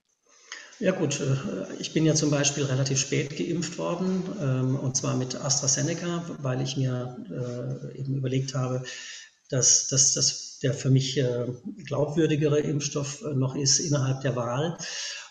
Ja 0.81 0.93
gut, 0.93 1.21
äh, 1.21 1.73
ich 1.81 1.93
bin 1.93 2.05
ja 2.05 2.15
zum 2.15 2.31
Beispiel 2.31 2.65
relativ 2.65 2.99
spät 2.99 3.37
geimpft 3.37 3.79
worden, 3.79 4.23
ähm, 4.41 4.77
und 4.77 4.97
zwar 4.97 5.17
mit 5.17 5.35
AstraZeneca, 5.35 6.25
weil 6.41 6.61
ich 6.61 6.77
mir 6.77 7.17
äh, 7.31 7.99
eben 7.99 8.15
überlegt 8.15 8.55
habe, 8.55 8.85
dass, 9.49 9.89
dass, 9.89 10.15
dass 10.15 10.48
der 10.63 10.75
für 10.75 10.91
mich 10.91 11.17
äh, 11.19 11.47
glaubwürdigere 11.85 12.61
Impfstoff 12.61 13.23
äh, 13.23 13.35
noch 13.35 13.55
ist 13.55 13.79
innerhalb 13.79 14.21
der 14.23 14.37
Wahl. 14.37 14.77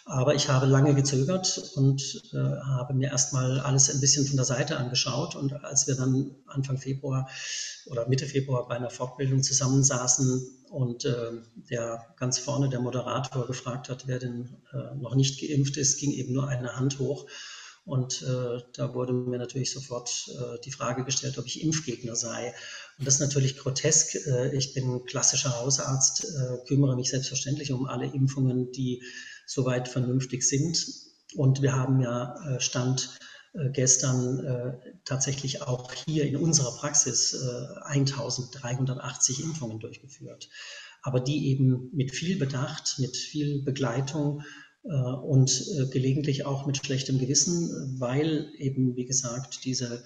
Aber 0.06 0.36
ich 0.36 0.48
habe 0.48 0.68
lange 0.68 0.96
gezögert 0.96 1.74
und 1.76 2.22
äh, 2.32 2.38
habe 2.38 2.94
mir 2.94 3.10
erstmal 3.10 3.60
alles 3.60 3.94
ein 3.94 4.00
bisschen 4.00 4.26
von 4.26 4.38
der 4.38 4.46
Seite 4.46 4.78
angeschaut. 4.78 5.36
Und 5.36 5.52
als 5.66 5.86
wir 5.86 5.96
dann 5.96 6.34
Anfang 6.46 6.78
Februar 6.78 7.28
oder 7.88 8.08
Mitte 8.08 8.26
Februar 8.26 8.70
bei 8.70 8.76
einer 8.76 8.90
Fortbildung 8.90 9.44
zusammensaßen 9.44 10.48
und 10.70 11.06
der 11.70 12.06
ganz 12.18 12.40
vorne 12.40 12.70
der 12.70 12.80
Moderator 12.80 13.48
gefragt 13.48 13.90
hat, 13.90 14.08
wer 14.08 14.20
denn 14.20 14.58
noch 14.96 15.16
nicht 15.16 15.42
geimpft 15.42 15.76
ist, 15.78 15.98
ging 16.00 16.12
eben 16.12 16.34
nur 16.34 16.48
eine 16.48 16.76
Hand 16.78 17.00
hoch. 17.00 17.26
Und 17.86 18.22
da 18.22 18.94
wurde 18.94 19.14
mir 19.14 19.40
natürlich 19.40 19.72
sofort 19.72 20.10
die 20.66 20.72
Frage 20.72 21.06
gestellt, 21.06 21.38
ob 21.38 21.46
ich 21.46 21.64
Impfgegner 21.64 22.16
sei. 22.16 22.54
Und 22.98 23.06
das 23.06 23.16
ist 23.16 23.20
natürlich 23.20 23.58
grotesk. 23.58 24.16
Äh, 24.28 24.56
ich 24.56 24.74
bin 24.74 25.06
klassischer 25.06 25.60
Hausarzt, 25.60 26.26
äh, 26.26 26.68
kümmere 26.68 26.96
mich 26.96 27.10
selbstverständlich 27.10 27.72
um 27.72 27.86
alle 27.86 28.08
Impfungen, 28.08 28.72
die 28.72 29.04
soweit 29.46 29.88
vernünftig 29.88 30.44
sind. 30.44 30.84
Und 31.36 31.62
wir 31.62 31.74
haben 31.74 32.02
ja 32.02 32.56
äh, 32.56 32.60
Stand 32.60 33.18
gestern 33.74 34.78
tatsächlich 35.04 35.64
auch 35.64 35.92
hier 36.06 36.26
in 36.26 36.36
unserer 36.36 36.78
Praxis 36.78 37.34
äh, 37.34 37.80
1380 37.86 39.44
Impfungen 39.44 39.80
durchgeführt. 39.80 40.48
Aber 41.02 41.20
die 41.20 41.48
eben 41.48 41.90
mit 41.92 42.12
viel 42.12 42.38
Bedacht, 42.38 43.00
mit 43.00 43.18
viel 43.18 43.64
Begleitung 43.64 44.44
und 44.84 45.66
gelegentlich 45.92 46.46
auch 46.46 46.68
mit 46.68 46.86
schlechtem 46.86 47.18
Gewissen, 47.18 47.96
weil 48.00 48.52
eben, 48.58 48.96
wie 48.96 49.06
gesagt, 49.06 49.66
diese 49.66 50.04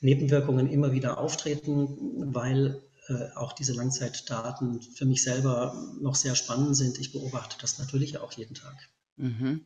Nebenwirkungen 0.00 0.68
immer 0.68 0.92
wieder 0.92 1.18
auftreten, 1.18 2.34
weil 2.34 2.82
äh, 3.08 3.34
auch 3.36 3.52
diese 3.52 3.72
Langzeitdaten 3.72 4.80
für 4.82 5.06
mich 5.06 5.22
selber 5.22 5.74
noch 6.00 6.14
sehr 6.14 6.34
spannend 6.34 6.76
sind. 6.76 6.98
Ich 6.98 7.12
beobachte 7.12 7.56
das 7.60 7.78
natürlich 7.78 8.18
auch 8.18 8.32
jeden 8.32 8.54
Tag. 8.54 8.76
Mhm. 9.16 9.64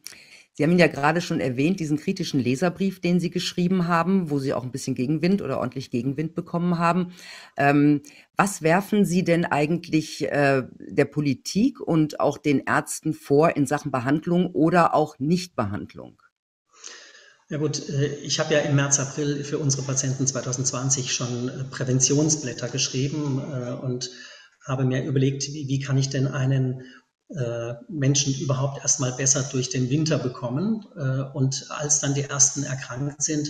Sie 0.55 0.62
haben 0.62 0.73
ihn 0.73 0.79
ja 0.79 0.87
gerade 0.87 1.23
schon 1.23 1.40
erwähnt, 1.40 1.81
diesen 1.81 1.97
kritischen 1.97 2.38
Leserbrief, 2.38 3.01
den 3.01 3.21
Sie 3.21 3.31
geschrieben 3.31 3.88
haben, 3.88 4.29
wo 4.29 4.38
Sie 4.38 4.53
auch 4.53 4.62
ein 4.62 4.71
bisschen 4.71 4.95
Gegenwind 4.95 5.40
oder 5.40 5.59
ordentlich 5.59 5.90
Gegenwind 5.90 6.35
bekommen 6.35 6.79
haben. 6.79 7.12
Ähm, 7.57 8.03
was 8.37 8.61
werfen 8.61 9.07
Sie 9.07 9.25
denn 9.25 9.47
eigentlich 9.47 10.31
äh, 10.31 10.64
der 10.79 11.07
Politik 11.07 11.81
und 11.81 12.21
auch 12.21 12.37
den 12.37 12.61
Ärzten 12.61 13.14
vor 13.14 13.57
in 13.57 13.66
Sachen 13.66 13.90
Behandlung 13.90 14.51
oder 14.53 14.95
auch 14.95 15.18
Nichtbehandlung? 15.18 16.22
Ja 17.53 17.59
gut, 17.59 17.87
äh, 17.91 18.15
ich 18.23 18.41
habe 18.41 18.55
ja 18.55 18.61
im 18.61 18.77
März, 18.77 18.99
April 18.99 19.45
für 19.45 19.59
unsere 19.59 19.83
Patienten 19.83 20.27
2020 20.27 21.12
schon 21.12 21.51
äh, 21.51 21.65
Präventionsblätter 21.65 22.71
geschrieben 22.71 23.43
äh, 23.53 23.73
und 23.73 24.09
habe 24.67 24.85
mir 24.85 25.05
überlegt, 25.05 25.43
wie, 25.49 25.69
wie 25.69 25.79
kann 25.79 25.99
ich 25.99 26.09
denn 26.09 26.27
einen 26.27 26.83
Menschen 27.88 28.35
überhaupt 28.35 28.83
erstmal 28.83 29.12
besser 29.12 29.43
durch 29.51 29.71
den 29.71 29.88
Winter 29.88 30.19
bekommen. 30.19 30.85
Und 31.33 31.65
als 31.71 31.99
dann 31.99 32.12
die 32.12 32.25
ersten 32.25 32.62
erkrankt 32.62 33.23
sind, 33.23 33.49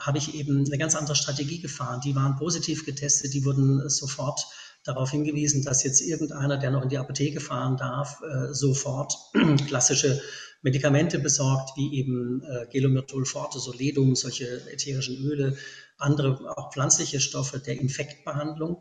habe 0.00 0.16
ich 0.16 0.34
eben 0.34 0.64
eine 0.64 0.78
ganz 0.78 0.96
andere 0.96 1.14
Strategie 1.14 1.60
gefahren. 1.60 2.00
Die 2.02 2.16
waren 2.16 2.36
positiv 2.36 2.86
getestet, 2.86 3.34
die 3.34 3.44
wurden 3.44 3.90
sofort 3.90 4.46
darauf 4.84 5.10
hingewiesen, 5.10 5.62
dass 5.62 5.84
jetzt 5.84 6.00
irgendeiner, 6.00 6.56
der 6.56 6.70
noch 6.70 6.82
in 6.82 6.88
die 6.88 6.96
Apotheke 6.96 7.40
fahren 7.40 7.76
darf, 7.76 8.22
sofort 8.52 9.14
klassische 9.66 10.22
Medikamente 10.64 11.18
besorgt, 11.18 11.76
wie 11.76 11.94
eben 11.94 12.42
äh, 12.42 12.66
Gelomyrtol 12.72 13.26
forte, 13.26 13.60
Soledum, 13.60 14.16
solche 14.16 14.46
ätherischen 14.72 15.18
Öle, 15.18 15.56
andere 15.98 16.56
auch 16.56 16.72
pflanzliche 16.72 17.20
Stoffe 17.20 17.58
der 17.58 17.78
Infektbehandlung 17.78 18.78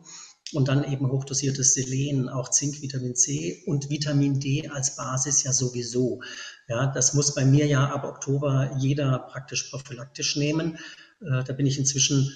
und 0.53 0.69
dann 0.69 0.89
eben 0.89 1.11
hochdosiertes 1.11 1.73
Selen, 1.73 2.29
auch 2.29 2.49
Zink, 2.49 2.81
Vitamin 2.81 3.15
C 3.15 3.63
und 3.65 3.89
Vitamin 3.89 4.39
D 4.39 4.69
als 4.69 4.95
Basis 4.95 5.43
ja 5.43 5.51
sowieso. 5.51 6.21
Ja, 6.69 6.87
das 6.87 7.13
muss 7.13 7.35
bei 7.35 7.43
mir 7.43 7.67
ja 7.67 7.85
ab 7.89 8.05
Oktober 8.05 8.77
jeder 8.79 9.19
praktisch 9.19 9.69
prophylaktisch 9.69 10.37
nehmen. 10.37 10.77
Äh, 11.19 11.43
da 11.43 11.51
bin 11.51 11.65
ich 11.65 11.77
inzwischen 11.77 12.33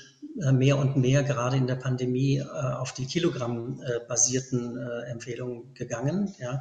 mehr 0.52 0.78
und 0.78 0.96
mehr 0.98 1.24
gerade 1.24 1.58
in 1.58 1.68
der 1.68 1.76
Pandemie 1.76 2.38
äh, 2.38 2.44
auf 2.44 2.94
die 2.94 3.06
Kilogramm-basierten 3.06 4.78
äh, 4.78 5.12
Empfehlungen 5.12 5.74
gegangen. 5.74 6.34
Ja. 6.40 6.60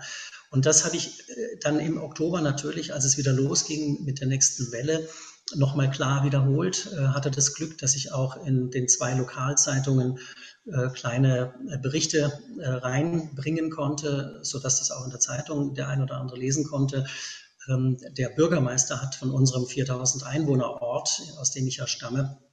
Und 0.51 0.67
das 0.67 0.85
habe 0.85 0.97
ich 0.97 1.25
dann 1.61 1.81
im 1.81 2.01
Oktober 2.01 2.41
natürlich, 2.41 2.95
als 2.95 3.05
es 3.05 3.19
wieder 3.19 3.33
losging 3.33 4.05
mit 4.05 4.21
der 4.21 4.29
nächsten 4.29 4.73
Welle, 4.73 5.07
nochmal 5.55 5.91
klar 5.91 6.25
wiederholt. 6.25 6.89
Hatte 6.97 7.31
das 7.31 7.55
Glück, 7.55 7.79
dass 7.79 7.95
ich 7.95 8.13
auch 8.13 8.45
in 8.47 8.71
den 8.71 8.89
zwei 8.89 9.15
Lokalzeitungen 9.15 10.19
kleine 10.95 11.55
Berichte 11.83 12.33
reinbringen 12.59 13.71
konnte, 13.71 14.41
sodass 14.43 14.79
das 14.79 14.91
auch 14.91 15.05
in 15.05 15.11
der 15.11 15.21
Zeitung 15.21 15.75
der 15.75 15.89
ein 15.89 16.03
oder 16.03 16.17
andere 16.17 16.39
lesen 16.39 16.65
konnte. 16.65 17.07
Ähm, 17.69 17.99
der 18.17 18.29
Bürgermeister 18.31 19.03
hat 19.03 19.15
von 19.15 19.31
unserem 19.31 19.67
4000 19.67 20.25
Einwohner 20.25 20.83
Ort, 20.83 21.23
aus 21.39 21.51
dem 21.51 21.67
ich 21.67 21.79
ja 21.79 21.87
stamme, 21.87 22.39
äh, 22.41 22.46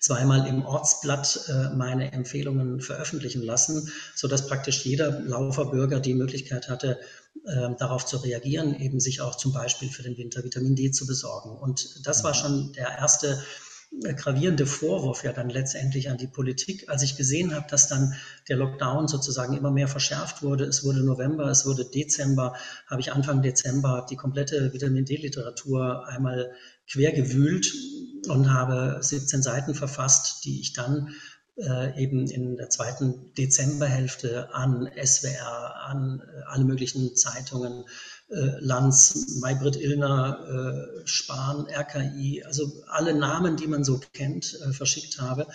zweimal 0.00 0.46
im 0.46 0.64
Ortsblatt 0.64 1.48
äh, 1.48 1.74
meine 1.74 2.12
Empfehlungen 2.12 2.80
veröffentlichen 2.80 3.42
lassen, 3.42 3.90
so 4.14 4.28
dass 4.28 4.46
praktisch 4.46 4.84
jeder 4.84 5.20
Lauferbürger 5.20 6.00
die 6.00 6.14
Möglichkeit 6.14 6.68
hatte, 6.68 6.98
ähm, 7.46 7.76
darauf 7.78 8.06
zu 8.06 8.18
reagieren, 8.18 8.74
eben 8.74 9.00
sich 9.00 9.20
auch 9.20 9.36
zum 9.36 9.52
Beispiel 9.52 9.90
für 9.90 10.02
den 10.02 10.16
Winter 10.16 10.44
Vitamin 10.44 10.76
D 10.76 10.90
zu 10.92 11.06
besorgen. 11.06 11.50
Und 11.50 12.06
das 12.06 12.24
war 12.24 12.32
mhm. 12.32 12.38
schon 12.38 12.72
der 12.72 12.88
erste 12.98 13.28
äh, 13.28 13.73
gravierende 14.16 14.66
Vorwurf 14.66 15.24
ja 15.24 15.32
dann 15.32 15.48
letztendlich 15.48 16.10
an 16.10 16.18
die 16.18 16.26
Politik, 16.26 16.88
als 16.88 17.02
ich 17.02 17.16
gesehen 17.16 17.54
habe, 17.54 17.66
dass 17.70 17.88
dann 17.88 18.14
der 18.48 18.56
Lockdown 18.56 19.08
sozusagen 19.08 19.56
immer 19.56 19.70
mehr 19.70 19.88
verschärft 19.88 20.42
wurde. 20.42 20.64
Es 20.64 20.84
wurde 20.84 21.04
November, 21.04 21.46
es 21.48 21.64
wurde 21.66 21.84
Dezember, 21.84 22.54
habe 22.86 23.00
ich 23.00 23.12
Anfang 23.12 23.42
Dezember 23.42 24.06
die 24.10 24.16
komplette 24.16 24.72
Vitamin 24.72 25.04
D-Literatur 25.04 26.06
einmal 26.08 26.52
quergewühlt 26.90 27.72
und 28.28 28.52
habe 28.52 28.98
17 29.00 29.42
Seiten 29.42 29.74
verfasst, 29.74 30.44
die 30.44 30.60
ich 30.60 30.72
dann 30.72 31.14
äh, 31.56 32.02
eben 32.02 32.26
in 32.28 32.56
der 32.56 32.68
zweiten 32.68 33.32
Dezemberhälfte 33.34 34.52
an 34.54 34.90
SWR, 35.02 35.76
an 35.86 36.20
äh, 36.20 36.42
alle 36.46 36.64
möglichen 36.64 37.14
Zeitungen, 37.14 37.82
äh, 37.82 37.84
Lanz, 38.60 39.38
Maybrit 39.40 39.76
Illner, 39.76 40.96
äh, 41.02 41.06
Spahn, 41.06 41.66
RKI, 41.66 42.42
also 42.44 42.84
alle 42.88 43.14
Namen, 43.14 43.56
die 43.56 43.66
man 43.66 43.84
so 43.84 44.00
kennt, 44.12 44.58
äh, 44.60 44.72
verschickt 44.72 45.20
habe 45.20 45.46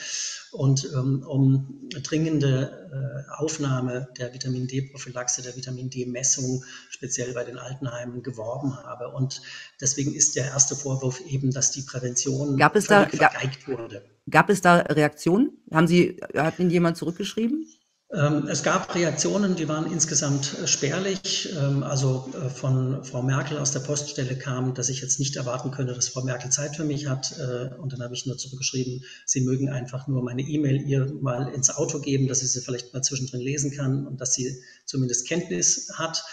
und 0.51 0.89
ähm, 0.93 1.23
um 1.27 1.89
dringende 2.03 2.89
äh, 2.91 3.31
Aufnahme 3.41 4.07
der 4.17 4.33
Vitamin 4.33 4.67
D-Prophylaxe, 4.67 5.41
der 5.41 5.55
Vitamin 5.55 5.89
D-Messung, 5.89 6.63
speziell 6.89 7.33
bei 7.33 7.43
den 7.43 7.57
Altenheimen, 7.57 8.23
geworben 8.23 8.75
habe. 8.77 9.09
Und 9.09 9.41
deswegen 9.79 10.13
ist 10.13 10.35
der 10.35 10.45
erste 10.45 10.75
Vorwurf 10.75 11.21
eben, 11.27 11.51
dass 11.51 11.71
die 11.71 11.81
Prävention 11.81 12.57
gab 12.57 12.75
es 12.75 12.87
da, 12.87 13.05
vergeigt 13.05 13.67
wurde. 13.67 14.03
Gab 14.29 14.49
es 14.49 14.61
da 14.61 14.77
Reaktionen? 14.77 15.51
Haben 15.71 15.87
Sie, 15.87 16.19
hat 16.35 16.59
Ihnen 16.59 16.69
jemand 16.69 16.97
zurückgeschrieben? 16.97 17.67
Ähm, 18.11 18.47
es 18.47 18.63
gab 18.63 18.95
Reaktionen, 18.95 19.55
die 19.55 19.67
waren 19.67 19.91
insgesamt 19.91 20.57
äh, 20.57 20.67
spärlich. 20.67 21.47
Ähm, 21.55 21.83
also 21.83 22.27
äh, 22.33 22.49
von 22.49 23.03
Frau 23.03 23.21
Merkel 23.21 23.59
aus 23.59 23.71
der 23.71 23.81
Poststelle 23.81 24.35
kam, 24.35 24.73
dass 24.73 24.89
ich 24.89 25.01
jetzt 25.01 25.19
nicht 25.19 25.35
erwarten 25.35 25.69
könnte, 25.69 25.93
dass 25.93 26.09
Frau 26.09 26.23
Merkel 26.23 26.49
Zeit 26.49 26.75
für 26.75 26.85
mich 26.85 27.05
hat. 27.07 27.37
Äh, 27.37 27.75
und 27.75 27.93
dann 27.93 28.01
habe 28.01 28.15
ich 28.15 28.25
nur 28.25 28.35
zurückgeschrieben, 28.35 29.03
sie 29.27 29.41
mögen 29.41 29.69
einfach 29.69 30.07
nur 30.07 30.23
meine 30.23 30.41
E-Mail 30.41 30.81
ihr 30.87 31.13
mal 31.21 31.53
ins 31.53 31.69
Auto 31.69 31.99
geben, 31.99 32.27
dass 32.27 32.39
sie 32.39 32.47
sie 32.47 32.61
vielleicht 32.61 32.95
mal 32.95 33.03
zwischendrin 33.03 33.41
lesen 33.41 33.71
kann 33.75 34.07
und 34.07 34.19
dass 34.19 34.33
sie 34.33 34.59
zumindest 34.85 35.27
Kenntnis 35.27 35.91
hat. 35.93 36.23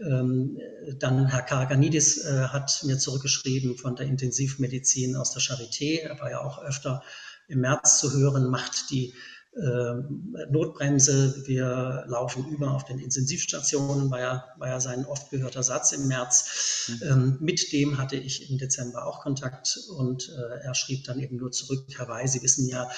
Ähm, 0.00 0.58
dann 0.98 1.28
Herr 1.28 1.42
Karaganidis 1.42 2.26
hat 2.26 2.82
mir 2.84 2.98
zurückgeschrieben 2.98 3.78
von 3.78 3.96
der 3.96 4.06
Intensivmedizin 4.06 5.16
aus 5.16 5.32
der 5.32 5.40
Charité. 5.40 6.00
Er 6.00 6.18
war 6.20 6.30
ja 6.30 6.40
auch 6.40 6.62
öfter 6.62 7.02
im 7.48 7.60
März 7.60 8.00
zu 8.00 8.12
hören, 8.12 8.50
macht 8.50 8.90
die 8.90 9.14
Notbremse, 9.54 11.46
wir 11.46 12.04
laufen 12.06 12.48
über 12.48 12.72
auf 12.72 12.86
den 12.86 12.98
Intensivstationen, 12.98 14.10
war 14.10 14.20
ja, 14.20 14.44
war 14.56 14.68
ja 14.68 14.80
sein 14.80 15.04
oft 15.04 15.30
gehörter 15.30 15.62
Satz 15.62 15.92
im 15.92 16.08
März. 16.08 16.88
Mhm. 16.88 17.00
Ähm, 17.02 17.36
mit 17.40 17.70
dem 17.72 17.98
hatte 17.98 18.16
ich 18.16 18.50
im 18.50 18.56
Dezember 18.56 19.06
auch 19.06 19.20
Kontakt 19.20 19.78
und 19.98 20.30
äh, 20.30 20.64
er 20.64 20.74
schrieb 20.74 21.04
dann 21.04 21.20
eben 21.20 21.36
nur 21.36 21.50
zurück, 21.52 21.84
Herr 21.96 22.08
Wey, 22.08 22.26
Sie 22.26 22.42
wissen 22.42 22.66
ja, 22.66 22.90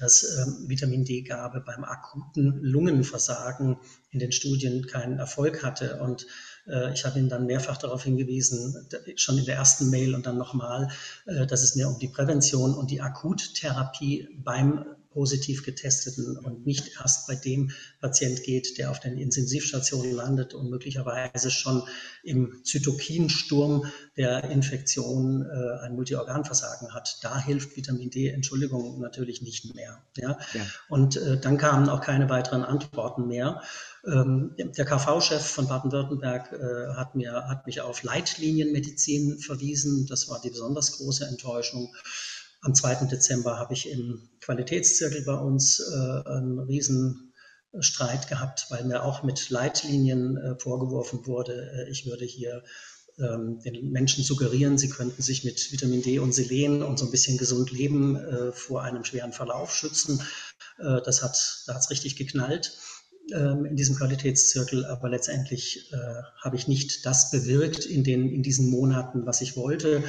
dass 0.00 0.22
ähm, 0.22 0.68
Vitamin 0.68 1.06
D-Gabe 1.06 1.62
beim 1.64 1.82
akuten 1.84 2.58
Lungenversagen 2.62 3.78
in 4.10 4.18
den 4.18 4.32
Studien 4.32 4.86
keinen 4.86 5.18
Erfolg 5.18 5.62
hatte 5.62 6.00
und 6.02 6.26
äh, 6.66 6.92
ich 6.92 7.06
habe 7.06 7.18
ihn 7.18 7.30
dann 7.30 7.46
mehrfach 7.46 7.78
darauf 7.78 8.04
hingewiesen, 8.04 8.86
schon 9.16 9.38
in 9.38 9.46
der 9.46 9.56
ersten 9.56 9.88
Mail 9.88 10.14
und 10.14 10.26
dann 10.26 10.36
nochmal, 10.36 10.88
äh, 11.24 11.46
dass 11.46 11.62
es 11.62 11.74
mir 11.74 11.88
um 11.88 11.98
die 11.98 12.08
Prävention 12.08 12.74
und 12.74 12.90
die 12.90 13.00
Akuttherapie 13.00 14.28
beim 14.44 14.84
positiv 15.12 15.64
getesteten 15.64 16.36
und 16.38 16.66
nicht 16.66 16.92
erst 17.00 17.26
bei 17.26 17.34
dem 17.34 17.70
Patient 18.00 18.42
geht, 18.42 18.78
der 18.78 18.90
auf 18.90 19.00
den 19.00 19.18
Intensivstationen 19.18 20.12
landet 20.12 20.54
und 20.54 20.70
möglicherweise 20.70 21.50
schon 21.50 21.82
im 22.22 22.62
Zytokinsturm 22.64 23.84
der 24.16 24.44
Infektion 24.50 25.42
äh, 25.42 25.84
ein 25.84 25.94
Multiorganversagen 25.94 26.94
hat. 26.94 27.18
Da 27.22 27.38
hilft 27.38 27.76
Vitamin 27.76 28.10
D, 28.10 28.28
Entschuldigung, 28.28 29.00
natürlich 29.00 29.42
nicht 29.42 29.74
mehr. 29.74 30.02
Ja? 30.16 30.38
ja. 30.52 30.66
Und 30.88 31.16
äh, 31.16 31.38
dann 31.38 31.58
kamen 31.58 31.88
auch 31.88 32.00
keine 32.00 32.28
weiteren 32.28 32.64
Antworten 32.64 33.26
mehr. 33.26 33.62
Ähm, 34.04 34.54
der 34.56 34.84
KV-Chef 34.84 35.44
von 35.44 35.68
Baden-Württemberg 35.68 36.52
äh, 36.52 36.94
hat, 36.96 37.14
mir, 37.14 37.48
hat 37.48 37.66
mich 37.66 37.80
auf 37.80 38.02
Leitlinienmedizin 38.02 39.38
verwiesen. 39.38 40.06
Das 40.08 40.28
war 40.28 40.40
die 40.40 40.50
besonders 40.50 40.98
große 40.98 41.24
Enttäuschung. 41.26 41.94
Am 42.62 42.76
2. 42.76 43.06
Dezember 43.06 43.58
habe 43.58 43.74
ich 43.74 43.90
im 43.90 44.28
Qualitätszirkel 44.40 45.24
bei 45.24 45.34
uns 45.34 45.80
äh, 45.80 46.28
einen 46.28 46.60
Riesenstreit 46.60 48.28
gehabt, 48.28 48.66
weil 48.70 48.84
mir 48.84 49.02
auch 49.02 49.24
mit 49.24 49.50
Leitlinien 49.50 50.36
äh, 50.36 50.58
vorgeworfen 50.60 51.26
wurde, 51.26 51.72
äh, 51.72 51.90
ich 51.90 52.06
würde 52.06 52.24
hier 52.24 52.62
ähm, 53.18 53.58
den 53.60 53.90
Menschen 53.90 54.22
suggerieren, 54.22 54.78
sie 54.78 54.88
könnten 54.90 55.22
sich 55.22 55.42
mit 55.42 55.72
Vitamin 55.72 56.02
D 56.02 56.20
und 56.20 56.32
Selen 56.32 56.84
und 56.84 57.00
so 57.00 57.04
ein 57.04 57.10
bisschen 57.10 57.36
gesund 57.36 57.72
leben 57.72 58.16
äh, 58.16 58.52
vor 58.52 58.82
einem 58.82 59.04
schweren 59.04 59.32
Verlauf 59.32 59.74
schützen. 59.74 60.22
Äh, 60.78 61.02
das 61.04 61.22
hat, 61.24 61.64
da 61.66 61.74
hat 61.74 61.82
es 61.82 61.90
richtig 61.90 62.14
geknallt 62.14 62.78
ähm, 63.32 63.64
in 63.64 63.74
diesem 63.74 63.96
Qualitätszirkel, 63.96 64.84
aber 64.86 65.08
letztendlich 65.08 65.92
äh, 65.92 65.96
habe 66.40 66.54
ich 66.54 66.68
nicht 66.68 67.04
das 67.06 67.32
bewirkt 67.32 67.84
in, 67.86 68.04
den, 68.04 68.30
in 68.30 68.44
diesen 68.44 68.70
Monaten, 68.70 69.26
was 69.26 69.40
ich 69.40 69.56
wollte. 69.56 70.04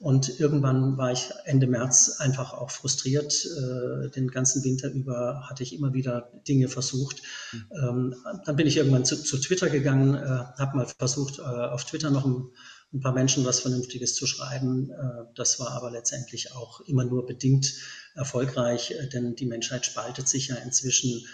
Und 0.00 0.40
irgendwann 0.40 0.96
war 0.96 1.12
ich 1.12 1.28
Ende 1.44 1.66
März 1.66 2.16
einfach 2.20 2.54
auch 2.54 2.70
frustriert. 2.70 3.44
Äh, 3.44 4.08
den 4.08 4.28
ganzen 4.28 4.64
Winter 4.64 4.90
über 4.90 5.46
hatte 5.46 5.62
ich 5.62 5.74
immer 5.74 5.92
wieder 5.92 6.32
Dinge 6.48 6.68
versucht. 6.68 7.20
Mhm. 7.52 8.14
dann 8.46 8.56
bin 8.56 8.66
ich 8.66 8.78
irgendwann 8.78 9.04
zu, 9.04 9.22
zu 9.22 9.36
Twitter 9.36 9.68
gegangen, 9.68 10.14
äh, 10.14 10.20
habe 10.58 10.76
mal 10.78 10.86
versucht, 10.86 11.38
äh, 11.38 11.42
auf 11.42 11.84
Twitter 11.84 12.10
noch 12.10 12.24
ein, 12.24 12.48
ein, 12.94 13.00
paar 13.00 13.12
Menschen 13.12 13.44
was 13.44 13.60
Vernünftiges 13.60 14.14
zu 14.14 14.26
schreiben. 14.26 14.90
das 15.36 15.60
war 15.60 15.70
aber 15.72 15.90
letztendlich 15.90 16.54
auch 16.54 16.80
immer 16.80 17.04
nur 17.04 17.26
bedingt 17.26 17.74
erfolgreich, 18.14 18.94
denn 19.12 19.36
die 19.36 19.46
Menschheit 19.46 19.86
spaltet 19.86 20.28
sich 20.28 20.48
ja 20.48 20.56
inzwischen 20.56 21.24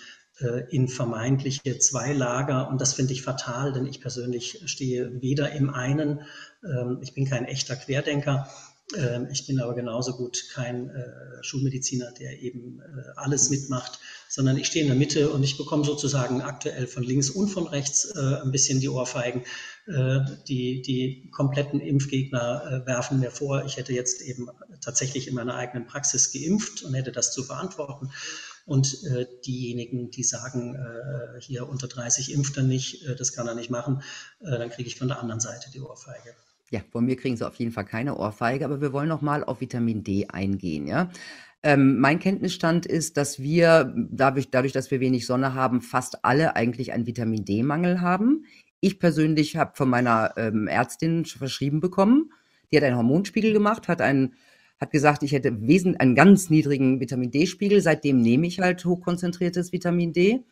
in 0.68 0.88
vermeintliche 0.88 1.78
zwei 1.78 2.12
Lager. 2.12 2.68
Und 2.68 2.80
das 2.80 2.92
finde 2.92 3.14
ich 3.14 3.22
fatal, 3.22 3.72
denn 3.72 3.86
ich 3.86 4.02
persönlich 4.02 4.60
stehe 4.66 5.22
weder 5.22 5.52
im 5.52 5.70
einen 5.70 6.20
ähm, 6.66 6.98
ich 7.00 7.14
bin 7.14 7.26
kein 7.26 7.44
echter 7.44 7.76
Querdenker. 7.76 8.48
Ähm, 8.96 9.28
ich 9.32 9.46
bin 9.46 9.60
aber 9.60 9.74
genauso 9.74 10.16
gut 10.16 10.44
kein 10.52 10.90
äh, 10.90 11.42
Schulmediziner, 11.42 12.12
der 12.12 12.40
eben 12.40 12.80
äh, 12.80 13.10
alles 13.16 13.50
mitmacht, 13.50 13.98
sondern 14.28 14.56
ich 14.56 14.68
stehe 14.68 14.84
in 14.84 14.90
der 14.90 14.98
Mitte 14.98 15.30
und 15.30 15.42
ich 15.42 15.56
bekomme 15.56 15.84
sozusagen 15.84 16.40
aktuell 16.40 16.86
von 16.86 17.02
links 17.02 17.30
und 17.30 17.48
von 17.48 17.66
rechts 17.66 18.04
äh, 18.04 18.42
ein 18.42 18.52
bisschen 18.52 18.80
die 18.80 18.88
Ohrfeigen. 18.88 19.44
Die, 20.48 20.82
die 20.82 21.30
kompletten 21.30 21.78
Impfgegner 21.78 22.82
werfen 22.86 23.20
mir 23.20 23.30
vor, 23.30 23.64
ich 23.66 23.76
hätte 23.76 23.92
jetzt 23.92 24.20
eben 24.20 24.48
tatsächlich 24.80 25.28
in 25.28 25.34
meiner 25.34 25.54
eigenen 25.54 25.86
Praxis 25.86 26.32
geimpft 26.32 26.82
und 26.82 26.92
hätte 26.94 27.12
das 27.12 27.32
zu 27.32 27.44
verantworten. 27.44 28.10
Und 28.66 29.04
äh, 29.04 29.26
diejenigen, 29.46 30.10
die 30.10 30.24
sagen, 30.24 30.74
äh, 30.74 31.40
hier 31.40 31.68
unter 31.68 31.86
30 31.86 32.32
impft 32.34 32.56
er 32.56 32.64
nicht, 32.64 33.06
äh, 33.06 33.14
das 33.14 33.32
kann 33.32 33.46
er 33.46 33.54
nicht 33.54 33.70
machen, 33.70 34.02
dann 34.40 34.70
kriege 34.70 34.88
ich 34.88 34.98
von 34.98 35.08
der 35.08 35.20
anderen 35.20 35.40
Seite 35.40 35.70
die 35.72 35.80
Ohrfeige. 35.80 36.34
Ja, 36.70 36.80
von 36.90 37.04
mir 37.04 37.16
kriegen 37.16 37.36
sie 37.36 37.46
auf 37.46 37.54
jeden 37.54 37.70
Fall 37.70 37.84
keine 37.84 38.16
Ohrfeige, 38.16 38.64
aber 38.64 38.80
wir 38.80 38.92
wollen 38.92 39.08
noch 39.08 39.22
mal 39.22 39.44
auf 39.44 39.60
Vitamin 39.60 40.02
D 40.02 40.26
eingehen, 40.28 40.88
ja? 40.88 41.10
Ähm, 41.62 41.98
mein 41.98 42.18
Kenntnisstand 42.18 42.86
ist, 42.86 43.16
dass 43.16 43.40
wir 43.40 43.92
dadurch 43.96 44.50
dadurch, 44.50 44.72
dass 44.72 44.90
wir 44.90 45.00
wenig 45.00 45.26
Sonne 45.26 45.54
haben, 45.54 45.80
fast 45.80 46.24
alle 46.24 46.54
eigentlich 46.54 46.92
einen 46.92 47.06
Vitamin-D-Mangel 47.06 48.00
haben. 48.00 48.44
Ich 48.80 48.98
persönlich 49.00 49.56
habe 49.56 49.72
von 49.74 49.88
meiner, 49.88 50.34
ähm, 50.36 50.68
Ärztin 50.68 51.24
verschrieben 51.24 51.80
bekommen. 51.80 52.30
Die 52.70 52.76
hat 52.76 52.84
einen 52.84 52.96
Hormonspiegel 52.96 53.52
gemacht, 53.52 53.88
hat 53.88 54.00
einen 54.00 54.34
hat 54.80 54.90
gesagt, 54.90 55.22
ich 55.22 55.32
hätte 55.32 55.66
wesen 55.66 55.96
einen 55.96 56.14
ganz 56.14 56.50
niedrigen 56.50 57.00
Vitamin-D-Spiegel. 57.00 57.80
Seitdem 57.80 58.20
nehme 58.20 58.46
ich 58.46 58.60
halt 58.60 58.84
hochkonzentriertes 58.84 59.72
Vitamin 59.72 60.12
D. 60.12 60.44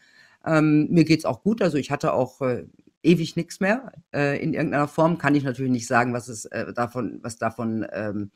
Ähm, 0.46 0.88
mir 0.90 1.04
geht's 1.04 1.24
auch 1.24 1.42
gut. 1.42 1.62
Also, 1.62 1.78
ich 1.78 1.90
hatte 1.90 2.12
auch, 2.12 2.40
äh, 2.40 2.64
ewig 3.04 3.36
nichts 3.36 3.60
mehr 3.60 3.92
äh, 4.12 4.42
in 4.42 4.54
irgendeiner 4.54 4.88
Form. 4.88 5.18
Kann 5.18 5.34
ich 5.34 5.44
natürlich 5.44 5.70
nicht 5.70 5.86
sagen, 5.86 6.12
was 6.12 6.28
es 6.28 6.46
äh, 6.46 6.72
davon, 6.72 7.20
was 7.22 7.36
davon 7.36 7.86
ähm, 7.92 8.30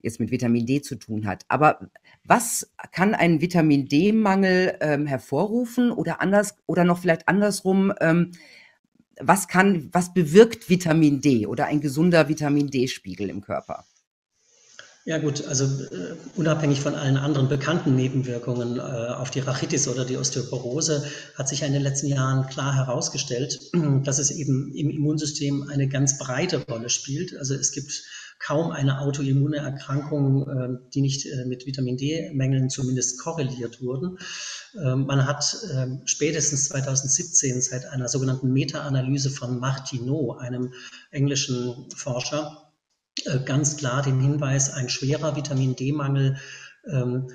jetzt 0.00 0.20
mit 0.20 0.30
Vitamin 0.30 0.64
D 0.64 0.80
zu 0.80 0.96
tun 0.96 1.26
hat. 1.26 1.44
Aber 1.48 1.90
was 2.24 2.72
kann 2.92 3.14
ein 3.14 3.40
Vitamin 3.40 3.86
D-Mangel 3.86 4.76
ähm, 4.80 5.06
hervorrufen 5.06 5.90
oder 5.90 6.20
anders 6.20 6.56
oder 6.66 6.84
noch 6.84 6.98
vielleicht 6.98 7.28
andersrum? 7.28 7.92
Ähm, 8.00 8.30
was 9.20 9.48
kann, 9.48 9.88
was 9.92 10.14
bewirkt 10.14 10.70
Vitamin 10.70 11.20
D 11.20 11.46
oder 11.46 11.66
ein 11.66 11.80
gesunder 11.80 12.28
Vitamin 12.28 12.68
D-Spiegel 12.68 13.28
im 13.28 13.40
Körper? 13.40 13.84
Ja 15.08 15.16
gut, 15.16 15.46
also 15.46 15.64
äh, 15.64 16.16
unabhängig 16.36 16.82
von 16.82 16.94
allen 16.94 17.16
anderen 17.16 17.48
bekannten 17.48 17.96
Nebenwirkungen 17.96 18.76
äh, 18.76 18.80
auf 18.82 19.30
die 19.30 19.40
Rachitis 19.40 19.88
oder 19.88 20.04
die 20.04 20.18
Osteoporose 20.18 21.02
hat 21.34 21.48
sich 21.48 21.62
in 21.62 21.72
den 21.72 21.80
letzten 21.80 22.08
Jahren 22.08 22.46
klar 22.46 22.76
herausgestellt, 22.76 23.58
dass 24.04 24.18
es 24.18 24.30
eben 24.30 24.70
im 24.74 24.90
Immunsystem 24.90 25.66
eine 25.70 25.88
ganz 25.88 26.18
breite 26.18 26.62
Rolle 26.66 26.90
spielt. 26.90 27.34
Also 27.38 27.54
es 27.54 27.72
gibt 27.72 28.02
kaum 28.38 28.70
eine 28.70 29.00
autoimmune 29.00 29.56
Erkrankung, 29.56 30.46
äh, 30.46 30.90
die 30.92 31.00
nicht 31.00 31.24
äh, 31.24 31.46
mit 31.46 31.64
Vitamin 31.64 31.96
D-Mängeln 31.96 32.68
zumindest 32.68 33.18
korreliert 33.18 33.80
wurden. 33.80 34.18
Ähm, 34.74 35.06
man 35.06 35.26
hat 35.26 35.56
ähm, 35.72 36.02
spätestens 36.04 36.66
2017 36.68 37.62
seit 37.62 37.86
einer 37.86 38.08
sogenannten 38.08 38.52
Meta-Analyse 38.52 39.30
von 39.30 39.58
Martineau, 39.58 40.36
einem 40.36 40.74
englischen 41.10 41.88
Forscher, 41.96 42.67
ganz 43.44 43.76
klar 43.76 44.02
den 44.02 44.20
Hinweis, 44.20 44.70
ein 44.70 44.88
schwerer 44.88 45.36
Vitamin 45.36 45.76
D-Mangel 45.76 46.36
ähm, 46.86 47.28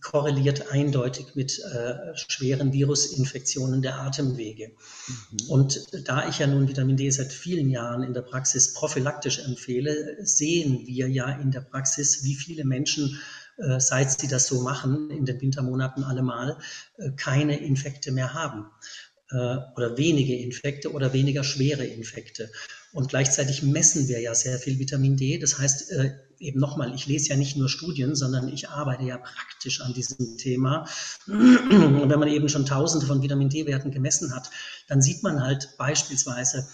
korreliert 0.00 0.70
eindeutig 0.70 1.34
mit 1.34 1.58
äh, 1.58 2.16
schweren 2.16 2.72
Virusinfektionen 2.72 3.82
der 3.82 4.00
Atemwege. 4.00 4.68
Mhm. 4.68 5.50
Und 5.50 6.08
da 6.08 6.28
ich 6.28 6.38
ja 6.38 6.46
nun 6.46 6.68
Vitamin 6.68 6.96
D 6.96 7.10
seit 7.10 7.32
vielen 7.32 7.68
Jahren 7.68 8.02
in 8.02 8.14
der 8.14 8.22
Praxis 8.22 8.74
prophylaktisch 8.74 9.40
empfehle, 9.40 10.16
sehen 10.20 10.86
wir 10.86 11.08
ja 11.08 11.30
in 11.30 11.50
der 11.50 11.62
Praxis, 11.62 12.22
wie 12.24 12.34
viele 12.34 12.64
Menschen 12.64 13.20
äh, 13.58 13.80
seit 13.80 14.18
sie 14.18 14.28
das 14.28 14.46
so 14.46 14.62
machen, 14.62 15.10
in 15.10 15.24
den 15.24 15.40
Wintermonaten 15.40 16.04
allemal, 16.04 16.58
äh, 16.98 17.10
keine 17.16 17.58
Infekte 17.58 18.12
mehr 18.12 18.34
haben 18.34 18.66
äh, 19.30 19.56
oder 19.76 19.96
wenige 19.96 20.36
Infekte 20.36 20.92
oder 20.92 21.12
weniger 21.12 21.44
schwere 21.44 21.84
Infekte. 21.84 22.50
Und 22.92 23.08
gleichzeitig 23.08 23.62
messen 23.62 24.08
wir 24.08 24.20
ja 24.20 24.34
sehr 24.34 24.58
viel 24.58 24.78
Vitamin 24.78 25.16
D. 25.16 25.38
Das 25.38 25.58
heißt, 25.58 25.92
äh, 25.92 26.12
eben 26.38 26.60
nochmal, 26.60 26.94
ich 26.94 27.06
lese 27.06 27.30
ja 27.30 27.36
nicht 27.36 27.56
nur 27.56 27.68
Studien, 27.68 28.14
sondern 28.14 28.48
ich 28.48 28.68
arbeite 28.68 29.04
ja 29.04 29.16
praktisch 29.16 29.80
an 29.80 29.94
diesem 29.94 30.36
Thema. 30.36 30.86
Und 31.26 32.10
wenn 32.10 32.18
man 32.18 32.28
eben 32.28 32.48
schon 32.48 32.66
tausende 32.66 33.06
von 33.06 33.22
Vitamin 33.22 33.48
D-Werten 33.48 33.92
gemessen 33.92 34.34
hat, 34.34 34.50
dann 34.88 35.00
sieht 35.00 35.22
man 35.22 35.42
halt 35.42 35.70
beispielsweise, 35.78 36.68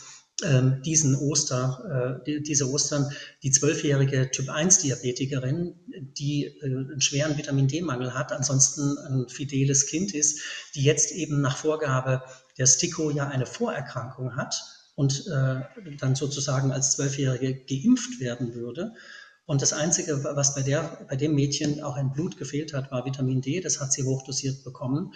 ähm, 0.45 0.83
diesen 0.83 1.17
Oster, 1.17 2.23
äh, 2.25 2.41
diese 2.41 2.71
Ostern, 2.71 3.11
die 3.43 3.51
zwölfjährige 3.51 4.31
Typ-1-Diabetikerin, 4.31 5.75
die 6.17 6.45
äh, 6.45 6.65
einen 6.65 7.01
schweren 7.01 7.37
Vitamin 7.37 7.67
D-Mangel 7.67 8.15
hat, 8.15 8.31
ansonsten 8.31 8.97
ein 8.99 9.29
fideles 9.29 9.87
Kind 9.87 10.15
ist, 10.15 10.41
die 10.77 10.83
jetzt 10.83 11.11
eben 11.11 11.41
nach 11.41 11.57
Vorgabe 11.57 12.23
der 12.57 12.67
STIKO 12.67 13.11
ja 13.11 13.27
eine 13.27 13.47
Vorerkrankung 13.47 14.37
hat 14.37 14.78
und 14.99 15.29
äh, 15.29 15.61
dann 16.01 16.17
sozusagen 16.17 16.73
als 16.73 16.97
Zwölfjährige 16.97 17.55
geimpft 17.55 18.19
werden 18.19 18.55
würde. 18.55 18.95
Und 19.47 19.63
das 19.63 19.73
Einzige, 19.73 20.25
was 20.25 20.57
bei, 20.57 20.63
der, 20.63 21.07
bei 21.09 21.15
dem 21.15 21.37
Mädchen 21.37 21.81
auch 21.85 21.97
im 21.97 22.13
Blut 22.13 22.37
gefehlt 22.37 22.75
hat, 22.75 22.91
war 22.91 23.07
Vitamin 23.07 23.41
D. 23.41 23.61
Das 23.61 23.81
hat 23.81 23.93
sie 23.93 24.03
hochdosiert 24.03 24.65
bekommen. 24.65 25.15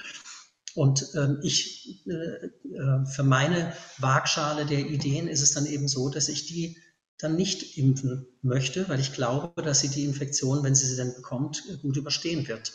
Und 0.76 1.08
ähm, 1.16 1.40
ich, 1.42 2.06
äh, 2.06 2.12
äh, 2.12 3.06
für 3.06 3.24
meine 3.24 3.72
Waagschale 3.98 4.66
der 4.66 4.86
Ideen 4.86 5.26
ist 5.26 5.42
es 5.42 5.52
dann 5.52 5.66
eben 5.66 5.88
so, 5.88 6.08
dass 6.10 6.28
ich 6.28 6.46
die 6.46 6.78
dann 7.18 7.34
nicht 7.34 7.76
impfen 7.76 8.28
möchte, 8.40 8.88
weil 8.88 9.00
ich 9.00 9.12
glaube, 9.12 9.62
dass 9.62 9.80
sie 9.80 9.88
die 9.88 10.04
Infektion, 10.04 10.62
wenn 10.62 10.76
sie 10.76 10.86
sie 10.86 10.96
dann 10.96 11.12
bekommt, 11.16 11.64
gut 11.82 11.96
überstehen 11.96 12.46
wird. 12.46 12.72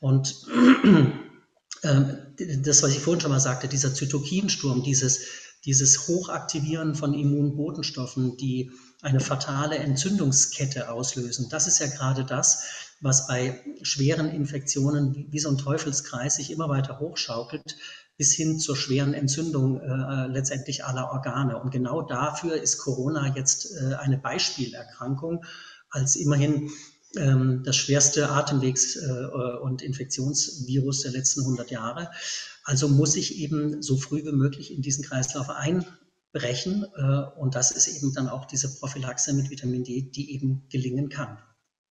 Und 0.00 0.46
äh, 1.82 2.56
das, 2.62 2.82
was 2.82 2.92
ich 2.92 3.00
vorhin 3.00 3.20
schon 3.20 3.32
mal 3.32 3.38
sagte, 3.38 3.68
dieser 3.68 3.92
Zytokinsturm, 3.92 4.82
dieses 4.82 5.20
dieses 5.68 6.08
Hochaktivieren 6.08 6.94
von 6.94 7.12
Immunbotenstoffen, 7.12 8.38
die 8.38 8.72
eine 9.02 9.20
fatale 9.20 9.76
Entzündungskette 9.76 10.90
auslösen. 10.90 11.50
Das 11.50 11.66
ist 11.66 11.78
ja 11.78 11.88
gerade 11.88 12.24
das, 12.24 12.64
was 13.02 13.26
bei 13.26 13.60
schweren 13.82 14.30
Infektionen 14.30 15.26
wie 15.30 15.38
so 15.38 15.50
ein 15.50 15.58
Teufelskreis 15.58 16.36
sich 16.36 16.50
immer 16.50 16.70
weiter 16.70 17.00
hochschaukelt, 17.00 17.76
bis 18.16 18.32
hin 18.32 18.58
zur 18.58 18.76
schweren 18.76 19.12
Entzündung 19.12 19.78
äh, 19.78 20.28
letztendlich 20.28 20.86
aller 20.86 21.12
Organe. 21.12 21.60
Und 21.60 21.70
genau 21.70 22.00
dafür 22.00 22.54
ist 22.54 22.78
Corona 22.78 23.36
jetzt 23.36 23.70
äh, 23.76 23.94
eine 23.96 24.16
Beispielerkrankung, 24.16 25.44
als 25.90 26.16
immerhin 26.16 26.70
das 27.14 27.76
schwerste 27.76 28.30
Atemwegs- 28.30 28.96
äh, 28.96 29.58
und 29.62 29.82
Infektionsvirus 29.82 31.02
der 31.02 31.12
letzten 31.12 31.40
100 31.40 31.70
Jahre. 31.70 32.10
Also 32.64 32.88
muss 32.88 33.16
ich 33.16 33.38
eben 33.38 33.82
so 33.82 33.96
früh 33.96 34.24
wie 34.26 34.32
möglich 34.32 34.74
in 34.74 34.82
diesen 34.82 35.02
Kreislauf 35.02 35.48
einbrechen. 35.48 36.84
Äh, 36.94 37.40
und 37.40 37.54
das 37.54 37.70
ist 37.70 37.88
eben 37.88 38.12
dann 38.12 38.28
auch 38.28 38.44
diese 38.44 38.68
Prophylaxe 38.74 39.32
mit 39.32 39.48
Vitamin 39.48 39.84
D, 39.84 40.02
die 40.02 40.34
eben 40.34 40.66
gelingen 40.68 41.08
kann. 41.08 41.38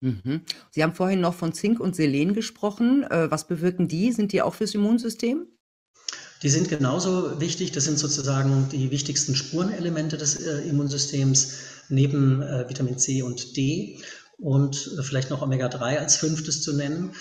Mhm. 0.01 0.41
Sie 0.69 0.83
haben 0.83 0.93
vorhin 0.93 1.19
noch 1.19 1.33
von 1.33 1.51
Zink 1.51 1.79
und 1.79 1.95
Selen 1.95 2.35
gesprochen. 2.35 3.03
Äh, 3.03 3.31
was 3.31 3.47
bewirken 3.47 3.87
die? 3.87 4.11
Sind 4.11 4.33
die 4.33 4.43
auch 4.43 4.53
fürs 4.53 4.75
Immunsystem? 4.75 5.47
Die 6.43 6.49
sind 6.49 6.69
genauso 6.69 7.41
wichtig. 7.41 7.71
Das 7.71 7.85
sind 7.85 7.97
sozusagen 7.97 8.69
die 8.71 8.91
wichtigsten 8.91 9.33
Spurenelemente 9.33 10.17
des 10.17 10.35
äh, 10.35 10.59
Immunsystems 10.69 11.53
neben 11.89 12.41
Vitamin 12.41 12.97
C 12.97 13.21
und 13.23 13.55
D 13.55 13.97
und 14.37 14.75
vielleicht 15.01 15.29
noch 15.29 15.41
Omega-3 15.41 15.97
als 15.97 16.17
fünftes 16.17 16.61
zu 16.61 16.73
nennen. 16.75 17.13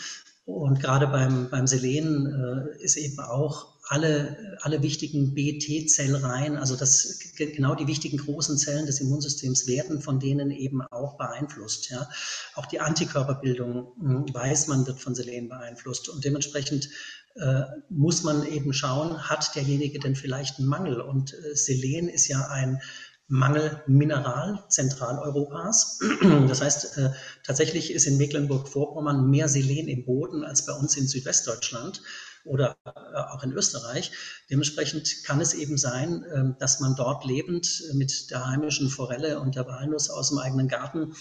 Und 0.44 0.80
gerade 0.80 1.08
beim, 1.08 1.50
beim 1.50 1.66
Selen 1.66 2.26
äh, 2.26 2.82
ist 2.84 2.96
eben 2.96 3.18
auch 3.18 3.76
alle, 3.88 4.58
alle 4.60 4.82
wichtigen 4.82 5.34
BT-Zellreihen, 5.34 6.56
also 6.56 6.76
das, 6.76 7.20
genau 7.36 7.74
die 7.74 7.86
wichtigen 7.86 8.18
großen 8.18 8.58
Zellen 8.58 8.86
des 8.86 9.00
Immunsystems 9.00 9.66
werden 9.66 10.00
von 10.00 10.18
denen 10.18 10.50
eben 10.50 10.82
auch 10.82 11.16
beeinflusst. 11.16 11.90
Ja. 11.90 12.08
Auch 12.54 12.66
die 12.66 12.80
Antikörperbildung, 12.80 13.92
hm, 13.98 14.34
weiß 14.34 14.66
man, 14.68 14.86
wird 14.86 15.00
von 15.00 15.14
Selen 15.14 15.48
beeinflusst. 15.48 16.08
Und 16.08 16.24
dementsprechend 16.24 16.88
äh, 17.36 17.62
muss 17.88 18.22
man 18.22 18.46
eben 18.46 18.72
schauen, 18.72 19.28
hat 19.28 19.54
derjenige 19.54 19.98
denn 19.98 20.16
vielleicht 20.16 20.58
einen 20.58 20.68
Mangel? 20.68 21.00
Und 21.00 21.34
äh, 21.34 21.54
Selen 21.54 22.08
ist 22.08 22.28
ja 22.28 22.48
ein 22.48 22.80
Mangelmineral 23.28 24.64
Zentraleuropas. 24.68 25.98
Das 26.48 26.60
heißt, 26.60 26.98
äh, 26.98 27.10
tatsächlich 27.44 27.92
ist 27.92 28.06
in 28.06 28.18
Mecklenburg-Vorpommern 28.18 29.28
mehr 29.28 29.48
Selen 29.48 29.88
im 29.88 30.04
Boden 30.04 30.44
als 30.44 30.64
bei 30.64 30.72
uns 30.72 30.96
in 30.96 31.08
Südwestdeutschland 31.08 32.02
oder 32.44 32.76
äh, 32.84 32.90
auch 32.90 33.42
in 33.42 33.52
Österreich. 33.52 34.12
Dementsprechend 34.50 35.24
kann 35.24 35.40
es 35.40 35.54
eben 35.54 35.76
sein, 35.76 36.22
äh, 36.24 36.44
dass 36.60 36.78
man 36.80 36.94
dort 36.94 37.24
lebend 37.24 37.82
mit 37.94 38.30
der 38.30 38.46
heimischen 38.46 38.90
Forelle 38.90 39.40
und 39.40 39.56
der 39.56 39.66
Walnuss 39.66 40.08
aus 40.08 40.28
dem 40.28 40.38
eigenen 40.38 40.68
Garten 40.68 41.14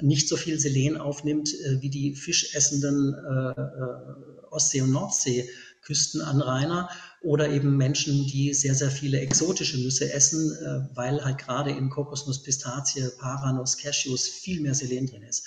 nicht 0.00 0.28
so 0.28 0.36
viel 0.36 0.60
Selen 0.60 0.96
aufnimmt 0.96 1.48
wie 1.80 1.90
die 1.90 2.14
fischessenden 2.14 3.16
Ostsee- 4.48 4.82
und 4.82 4.92
Nordseeküstenanrainer 4.92 6.88
oder 7.22 7.50
eben 7.50 7.76
Menschen, 7.76 8.26
die 8.26 8.54
sehr, 8.54 8.74
sehr 8.74 8.90
viele 8.90 9.20
exotische 9.20 9.78
Nüsse 9.78 10.12
essen, 10.12 10.52
äh, 10.52 10.96
weil 10.96 11.24
halt 11.24 11.38
gerade 11.38 11.70
in 11.70 11.90
Kokosnuss, 11.90 12.42
Pistazie, 12.42 13.10
Paranuss, 13.18 13.76
Cashews 13.76 14.28
viel 14.28 14.60
mehr 14.60 14.74
Selen 14.74 15.06
drin 15.06 15.22
ist. 15.22 15.46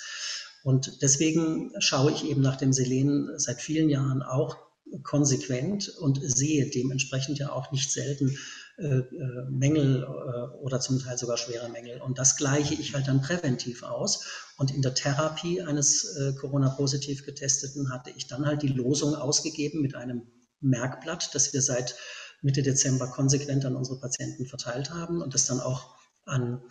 Und 0.62 1.02
deswegen 1.02 1.72
schaue 1.78 2.12
ich 2.12 2.24
eben 2.24 2.40
nach 2.40 2.56
dem 2.56 2.72
Selen 2.72 3.30
seit 3.36 3.60
vielen 3.60 3.88
Jahren 3.88 4.22
auch 4.22 4.56
konsequent 5.02 5.88
und 5.88 6.20
sehe 6.22 6.68
dementsprechend 6.68 7.38
ja 7.38 7.50
auch 7.50 7.72
nicht 7.72 7.90
selten 7.90 8.36
äh, 8.78 8.98
äh, 8.98 9.50
Mängel 9.50 10.02
äh, 10.02 10.56
oder 10.58 10.80
zum 10.80 10.98
Teil 11.00 11.18
sogar 11.18 11.36
schwere 11.36 11.68
Mängel. 11.68 12.00
Und 12.00 12.18
das 12.18 12.36
gleiche 12.36 12.74
ich 12.74 12.94
halt 12.94 13.08
dann 13.08 13.22
präventiv 13.22 13.82
aus. 13.82 14.26
Und 14.58 14.74
in 14.74 14.82
der 14.82 14.94
Therapie 14.94 15.62
eines 15.62 16.16
äh, 16.16 16.34
Corona-positiv 16.34 17.24
getesteten 17.24 17.90
hatte 17.92 18.10
ich 18.16 18.26
dann 18.26 18.46
halt 18.46 18.62
die 18.62 18.68
Losung 18.68 19.14
ausgegeben 19.14 19.80
mit 19.80 19.94
einem 19.94 20.22
Merkblatt, 20.62 21.34
das 21.34 21.52
wir 21.52 21.62
seit 21.62 21.96
Mitte 22.40 22.62
Dezember 22.62 23.08
konsequent 23.08 23.64
an 23.64 23.76
unsere 23.76 24.00
Patienten 24.00 24.46
verteilt 24.46 24.90
haben 24.90 25.22
und 25.22 25.34
das 25.34 25.46
dann 25.46 25.60
auch 25.60 25.94
an 26.24 26.62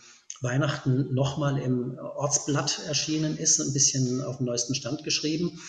Weihnachten 0.41 1.13
nochmal 1.13 1.59
im 1.59 1.97
Ortsblatt 1.99 2.81
erschienen 2.87 3.37
ist, 3.37 3.59
ein 3.61 3.73
bisschen 3.73 4.21
auf 4.21 4.37
dem 4.37 4.47
neuesten 4.47 4.75
Stand 4.75 5.03
geschrieben. 5.03 5.59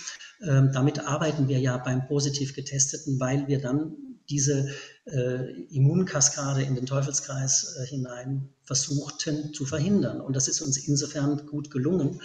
Ähm, 0.43 0.71
damit 0.73 1.01
arbeiten 1.01 1.49
wir 1.49 1.59
ja 1.59 1.77
beim 1.77 2.07
positiv 2.07 2.55
getesteten, 2.55 3.21
weil 3.21 3.47
wir 3.49 3.61
dann 3.61 3.97
diese 4.31 4.71
äh, 5.05 5.63
Immunkaskade 5.75 6.63
in 6.63 6.75
den 6.75 6.87
Teufelskreis 6.87 7.77
äh, 7.77 7.87
hinein 7.87 8.49
versuchten 8.65 9.53
zu 9.53 9.67
verhindern. 9.67 10.21
Und 10.21 10.37
das 10.37 10.49
ist 10.49 10.63
uns 10.63 10.79
insofern 10.79 11.47
gut 11.47 11.71
gelungen, 11.71 12.21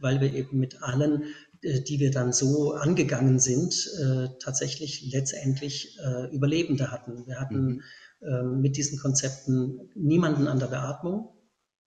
weil 0.00 0.20
wir 0.20 0.32
eben 0.32 0.58
mit 0.58 0.82
allen 0.82 1.24
die 1.62 2.00
wir 2.00 2.10
dann 2.10 2.32
so 2.32 2.72
angegangen 2.72 3.38
sind, 3.38 3.88
äh, 4.00 4.28
tatsächlich 4.40 5.12
letztendlich 5.12 5.98
äh, 6.00 6.34
Überlebende 6.34 6.90
hatten. 6.90 7.26
Wir 7.26 7.40
hatten 7.40 7.66
mhm. 7.66 7.82
Ähm, 8.22 8.60
mit 8.60 8.76
diesen 8.76 9.00
Konzepten 9.00 9.90
niemanden 9.96 10.46
an 10.46 10.60
der 10.60 10.68
Beatmung. 10.68 11.30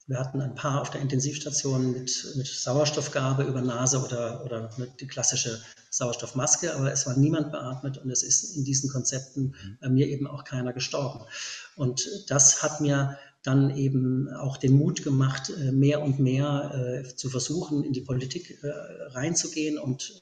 Wir 0.06 0.20
hatten 0.20 0.42
ein 0.42 0.54
paar 0.54 0.82
auf 0.82 0.90
der 0.90 1.00
Intensivstation 1.00 1.94
mit, 1.94 2.28
mit 2.36 2.46
Sauerstoffgabe 2.46 3.44
über 3.44 3.62
Nase 3.62 4.04
oder, 4.04 4.44
oder 4.44 4.70
die 5.00 5.08
klassische 5.08 5.62
Sauerstoffmaske, 5.90 6.76
aber 6.76 6.92
es 6.92 7.08
war 7.08 7.18
niemand 7.18 7.52
beatmet 7.52 8.00
und 8.00 8.12
es 8.12 8.22
ist 8.22 8.56
in 8.56 8.66
diesen 8.66 8.90
Konzepten 8.90 9.44
mhm. 9.44 9.78
bei 9.80 9.90
mir 9.90 10.08
eben 10.08 10.28
auch 10.28 10.44
keiner 10.44 10.74
gestorben. 10.74 11.22
Und 11.78 12.06
das 12.28 12.62
hat 12.62 12.82
mir 12.82 13.18
dann 13.46 13.76
eben 13.76 14.28
auch 14.34 14.58
den 14.58 14.74
Mut 14.74 15.04
gemacht, 15.04 15.52
äh, 15.52 15.72
mehr 15.72 16.02
und 16.02 16.20
mehr 16.20 17.04
äh, 17.06 17.16
zu 17.16 17.30
versuchen, 17.30 17.84
in 17.84 17.94
die 17.94 18.02
Politik 18.02 18.58
äh, 18.64 18.70
reinzugehen 19.10 19.78
und, 19.78 20.22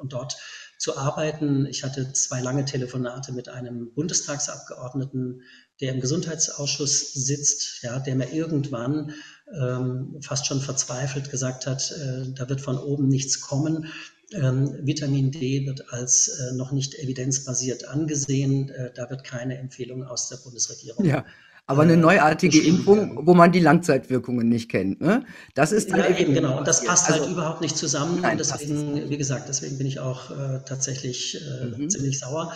und 0.00 0.12
dort 0.12 0.36
zu 0.78 0.96
arbeiten. 0.96 1.66
Ich 1.66 1.84
hatte 1.84 2.12
zwei 2.12 2.40
lange 2.40 2.64
Telefonate 2.64 3.32
mit 3.32 3.48
einem 3.48 3.92
Bundestagsabgeordneten, 3.92 5.42
der 5.80 5.92
im 5.92 6.00
Gesundheitsausschuss 6.00 7.12
sitzt, 7.12 7.82
ja, 7.82 7.98
der 7.98 8.14
mir 8.14 8.32
irgendwann 8.32 9.12
ähm, 9.52 10.16
fast 10.20 10.46
schon 10.46 10.60
verzweifelt 10.60 11.30
gesagt 11.30 11.66
hat, 11.66 11.94
da 12.34 12.48
wird 12.48 12.60
von 12.60 12.78
oben 12.78 13.08
nichts 13.08 13.40
kommen. 13.40 13.86
Ähm, 14.32 14.74
Vitamin 14.82 15.30
D 15.30 15.66
wird 15.66 15.92
als 15.92 16.28
äh, 16.28 16.54
noch 16.54 16.72
nicht 16.72 16.94
evidenzbasiert 16.94 17.86
angesehen. 17.86 18.70
Äh, 18.70 18.92
da 18.92 19.08
wird 19.08 19.22
keine 19.22 19.56
Empfehlung 19.58 20.04
aus 20.04 20.28
der 20.28 20.36
Bundesregierung 20.38 21.04
ja 21.04 21.24
aber 21.68 21.82
eine 21.82 21.96
neuartige 21.96 22.60
Impfung, 22.62 23.26
wo 23.26 23.34
man 23.34 23.50
die 23.50 23.58
Langzeitwirkungen 23.58 24.48
nicht 24.48 24.70
kennt. 24.70 25.00
Ne? 25.00 25.24
Das 25.54 25.72
ist 25.72 25.90
dann 25.90 25.98
ja, 25.98 26.16
eben 26.16 26.32
genau. 26.32 26.58
Und 26.58 26.68
das 26.68 26.84
passt 26.84 27.06
halt 27.06 27.14
also, 27.14 27.26
halt 27.26 27.36
überhaupt 27.36 27.60
nicht 27.60 27.76
zusammen. 27.76 28.20
Nein, 28.22 28.32
und 28.32 28.38
deswegen, 28.38 29.10
wie 29.10 29.16
gesagt, 29.16 29.48
deswegen 29.48 29.76
bin 29.76 29.86
ich 29.88 29.98
auch 29.98 30.30
äh, 30.30 30.60
tatsächlich 30.64 31.40
äh, 31.40 31.76
mhm. 31.76 31.90
ziemlich 31.90 32.20
sauer. 32.20 32.52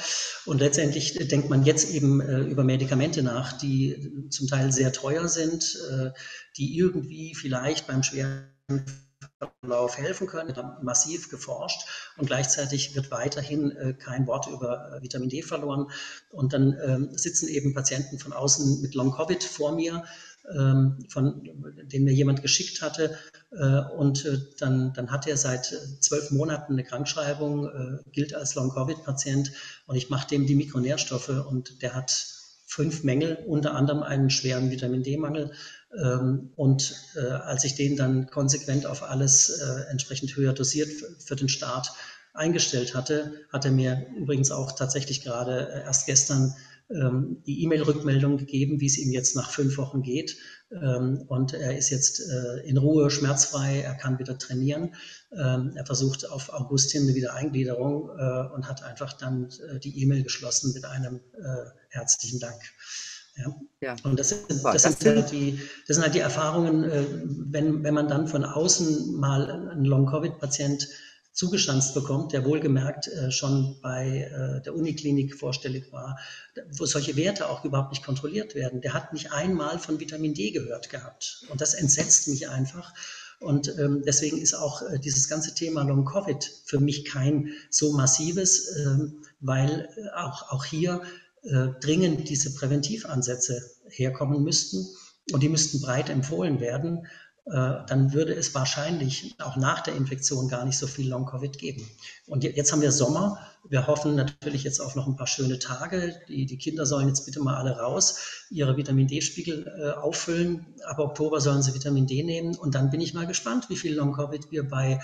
Und 0.47 0.61
letztendlich 0.61 1.15
denkt 1.29 1.51
man 1.51 1.65
jetzt 1.65 1.91
eben 1.93 2.21
äh, 2.21 2.41
über 2.41 2.63
Medikamente 2.63 3.25
nach, 3.25 3.53
die 3.53 4.29
zum 4.31 4.47
Teil 4.47 4.71
sehr 4.71 4.93
teuer 4.93 5.27
sind, 5.27 5.77
äh, 5.91 6.11
die 6.57 6.79
irgendwie 6.79 7.35
vielleicht 7.35 7.89
beim 7.89 8.05
schweren 8.05 8.45
Verlauf 9.61 9.99
helfen 9.99 10.27
können, 10.27 10.55
massiv 10.83 11.29
geforscht 11.29 11.87
und 12.17 12.27
gleichzeitig 12.27 12.95
wird 12.95 13.11
weiterhin 13.11 13.71
äh, 13.71 13.95
kein 13.95 14.27
Wort 14.27 14.49
über 14.49 14.93
äh, 14.93 15.03
Vitamin 15.03 15.29
D 15.29 15.43
verloren. 15.43 15.91
Und 16.31 16.53
dann 16.53 16.77
ähm, 16.83 17.17
sitzen 17.17 17.49
eben 17.49 17.75
Patienten 17.75 18.19
von 18.19 18.33
außen 18.33 18.81
mit 18.81 18.95
Long-Covid 18.95 19.43
vor 19.45 19.73
mir, 19.73 20.05
ähm, 20.55 21.05
von 21.09 21.43
den 21.85 22.05
mir 22.05 22.13
jemand 22.13 22.43
geschickt 22.43 22.81
hatte. 22.83 23.19
Äh, 23.53 23.81
und 23.97 24.25
äh, 24.25 24.39
dann, 24.59 24.93
dann 24.95 25.11
hat 25.11 25.27
er 25.27 25.37
seit 25.37 25.73
äh, 25.73 26.01
zwölf 26.01 26.31
Monaten 26.31 26.73
eine 26.73 26.85
Krankschreibung, 26.85 27.67
äh, 27.69 28.11
gilt 28.11 28.35
als 28.35 28.55
Long-Covid-Patient 28.55 29.53
und 29.87 29.97
ich 29.97 30.09
mache 30.09 30.29
dem 30.29 30.47
die 30.47 30.55
Mikronährstoffe 30.55 31.29
und 31.29 31.83
der 31.83 31.95
hat 31.95 32.11
fünf 32.67 33.03
Mängel, 33.03 33.37
unter 33.47 33.75
anderem 33.75 34.03
einen 34.03 34.31
schweren 34.31 34.71
Vitamin 34.71 35.03
D-Mangel. 35.03 35.53
Ähm, 35.97 36.51
und 36.57 36.95
äh, 37.17 37.21
als 37.21 37.65
ich 37.65 37.75
den 37.75 37.97
dann 37.97 38.27
konsequent 38.27 38.87
auf 38.87 39.03
alles 39.03 39.51
äh, 39.51 39.91
entsprechend 39.91 40.37
höher 40.37 40.53
dosiert 40.53 40.91
für 41.19 41.37
den 41.37 41.49
Start 41.49 41.93
eingestellt 42.33 42.95
hatte, 42.95 43.33
hat 43.53 43.65
er 43.65 43.73
mir 43.73 44.07
übrigens 44.17 44.53
auch 44.53 44.73
tatsächlich 44.73 45.23
gerade 45.23 45.69
äh, 45.69 45.83
erst 45.83 46.07
gestern 46.07 46.55
ähm, 46.91 47.43
die 47.45 47.65
E-Mail-Rückmeldung 47.65 48.37
gegeben, 48.37 48.81
wie 48.81 48.87
es 48.87 48.99
ihm 48.99 49.11
jetzt 49.11 49.35
nach 49.35 49.51
fünf 49.51 49.79
Wochen 49.79 50.03
geht. 50.03 50.37
Ähm, 50.71 51.25
und 51.27 51.55
er 51.55 51.77
ist 51.77 51.91
jetzt 51.91 52.21
in 52.65 52.79
Ruhe, 52.79 53.11
schmerzfrei, 53.11 53.81
er 53.81 53.95
kann 53.95 54.21
wieder 54.21 54.39
trainieren. 54.39 54.95
er 55.31 55.87
versucht 55.87 56.29
auf 56.29 56.53
August 56.53 56.93
hin 56.93 57.03
eine 57.03 57.15
Wiedereingliederung 57.15 58.09
und 58.55 58.69
hat 58.69 58.83
einfach 58.83 59.13
dann 59.13 59.49
die 59.83 60.01
E-Mail 60.03 60.23
geschlossen 60.23 60.73
mit 60.73 60.85
einem 60.85 61.21
herzlichen 61.89 62.39
Dank. 62.41 62.61
Ja. 63.41 63.57
ja. 63.81 63.97
Und 64.03 64.19
das 64.19 64.31
sind, 64.31 64.65
das, 64.65 64.83
sind 64.83 65.05
halt 65.05 65.31
die, 65.31 65.61
das 65.87 65.97
sind 65.97 66.05
halt 66.05 66.15
die 66.15 66.21
Erfahrungen, 66.21 66.85
äh, 66.85 67.05
wenn, 67.51 67.83
wenn 67.83 67.95
man 67.95 68.09
dann 68.09 68.29
von 68.29 68.45
außen 68.45 69.17
mal 69.17 69.71
einen 69.71 69.85
Long-Covid-Patient 69.85 70.89
zugestanzt 71.33 71.95
bekommt, 71.95 72.33
der 72.33 72.45
wohlgemerkt 72.45 73.09
äh, 73.09 73.31
schon 73.31 73.79
bei 73.81 74.31
äh, 74.31 74.63
der 74.63 74.75
Uniklinik 74.75 75.37
vorstellig 75.37 75.93
war, 75.93 76.19
wo 76.77 76.85
solche 76.87 77.17
Werte 77.17 77.49
auch 77.49 77.65
überhaupt 77.65 77.93
nicht 77.93 78.05
kontrolliert 78.05 78.55
werden. 78.55 78.81
Der 78.81 78.95
hat 78.95 79.13
nicht 79.13 79.33
einmal 79.33 79.79
von 79.79 80.01
Vitamin 80.01 80.35
D 80.35 80.51
gehört 80.51 80.91
gehabt. 80.91 81.45
Und 81.49 81.61
das 81.61 81.75
entsetzt 81.75 82.29
mich 82.29 82.49
einfach. 82.49 82.93
Und 83.39 83.75
ähm, 83.79 84.03
deswegen 84.05 84.37
ist 84.39 84.55
auch 84.55 84.83
äh, 84.83 84.99
dieses 84.99 85.29
ganze 85.29 85.55
Thema 85.55 85.83
Long 85.83 86.05
Covid 86.05 86.45
für 86.67 86.79
mich 86.79 87.07
kein 87.07 87.55
so 87.71 87.93
massives, 87.93 88.77
ähm, 88.77 89.23
weil 89.41 89.89
auch, 90.15 90.51
auch 90.51 90.65
hier 90.65 91.01
äh, 91.43 91.69
dringend 91.81 92.29
diese 92.29 92.55
Präventivansätze 92.55 93.63
herkommen 93.89 94.43
müssten 94.43 94.87
und 95.33 95.43
die 95.43 95.49
müssten 95.49 95.81
breit 95.81 96.11
empfohlen 96.11 96.61
werden, 96.61 97.07
äh, 97.47 97.85
dann 97.87 98.13
würde 98.13 98.35
es 98.35 98.55
wahrscheinlich 98.55 99.35
auch 99.39 99.57
nach 99.57 99.81
der 99.81 99.97
Infektion 99.97 100.49
gar 100.49 100.65
nicht 100.65 100.79
so 100.79 100.87
viel 100.87 101.09
Long-Covid 101.09 101.59
geben. 101.59 101.89
Und 102.27 102.45
jetzt 102.45 102.73
haben 102.73 102.83
wir 102.83 102.93
Sommer. 102.93 103.39
Wir 103.69 103.87
hoffen 103.87 104.15
natürlich 104.15 104.63
jetzt 104.63 104.81
auf 104.81 104.95
noch 104.95 105.07
ein 105.07 105.17
paar 105.17 105.27
schöne 105.27 105.59
Tage. 105.59 106.21
Die, 106.29 106.47
die 106.47 106.59
Kinder 106.59 106.87
sollen 106.87 107.09
jetzt 107.09 107.25
bitte 107.27 107.41
mal 107.41 107.57
alle 107.57 107.79
raus, 107.79 108.47
ihre 108.51 108.77
Vitamin 108.77 109.09
D-Spiegel 109.09 109.67
äh, 109.67 109.91
auffüllen. 109.99 110.67
Ab 110.85 110.99
Oktober 110.99 111.41
sollen 111.41 111.63
sie 111.63 111.75
Vitamin 111.75 112.07
D 112.07 112.23
nehmen. 112.23 112.55
Und 112.57 112.75
dann 112.75 112.91
bin 112.91 113.01
ich 113.01 113.15
mal 113.15 113.27
gespannt, 113.27 113.69
wie 113.69 113.77
viel 113.77 113.95
Long-Covid 113.95 114.51
wir 114.51 114.69
bei 114.69 115.01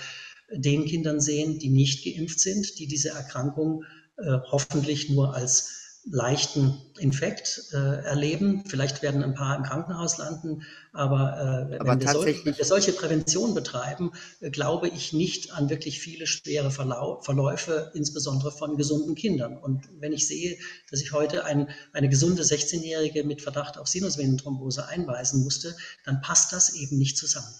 den 0.53 0.85
Kindern 0.85 1.21
sehen, 1.21 1.59
die 1.59 1.71
nicht 1.71 2.05
geimpft 2.05 2.39
sind, 2.39 2.79
die 2.79 2.87
diese 2.87 3.11
Erkrankung 3.11 3.85
äh, 4.19 4.39
hoffentlich 4.51 5.11
nur 5.11 5.35
als 5.35 5.86
leichten 6.09 6.81
Infekt 6.99 7.63
äh, 7.73 7.77
erleben. 7.77 8.63
Vielleicht 8.67 9.03
werden 9.03 9.25
ein 9.25 9.35
paar 9.35 9.57
im 9.57 9.65
Krankenhaus 9.65 10.19
landen, 10.19 10.63
aber, 10.93 11.69
äh, 11.73 11.79
aber 11.79 11.93
wenn, 11.93 12.01
wir 12.01 12.09
solche, 12.09 12.45
wenn, 12.45 12.57
wir 12.57 12.65
solche, 12.65 12.93
Prävention 12.93 13.55
betreiben, 13.55 14.13
äh, 14.41 14.51
glaube 14.51 14.89
ich 14.89 15.13
nicht 15.13 15.53
an 15.53 15.69
wirklich 15.69 16.01
viele 16.01 16.27
schwere 16.27 16.71
Verlau 16.71 17.21
Verläufe, 17.23 17.91
insbesondere 17.95 18.53
von 18.53 18.77
gesunden 18.77 19.17
Kindern. 19.17 19.57
Und 19.57 19.89
wenn 19.99 20.13
ich 20.13 20.29
sehe, 20.29 20.57
dass 20.91 21.03
ich 21.03 21.13
heute 21.13 21.45
ein, 21.45 21.69
eine 21.93 22.09
gesunde 22.09 22.43
16-Jährige 22.43 23.25
mit 23.25 23.43
Verdacht 23.43 23.77
auf 23.77 23.89
Sinusvenenthrombose 23.89 24.87
einweisen 24.87 25.43
musste, 25.43 25.77
dann 26.05 26.21
passt 26.21 26.53
das 26.53 26.75
eben 26.75 26.99
nicht 26.99 27.19
zusammen. 27.19 27.53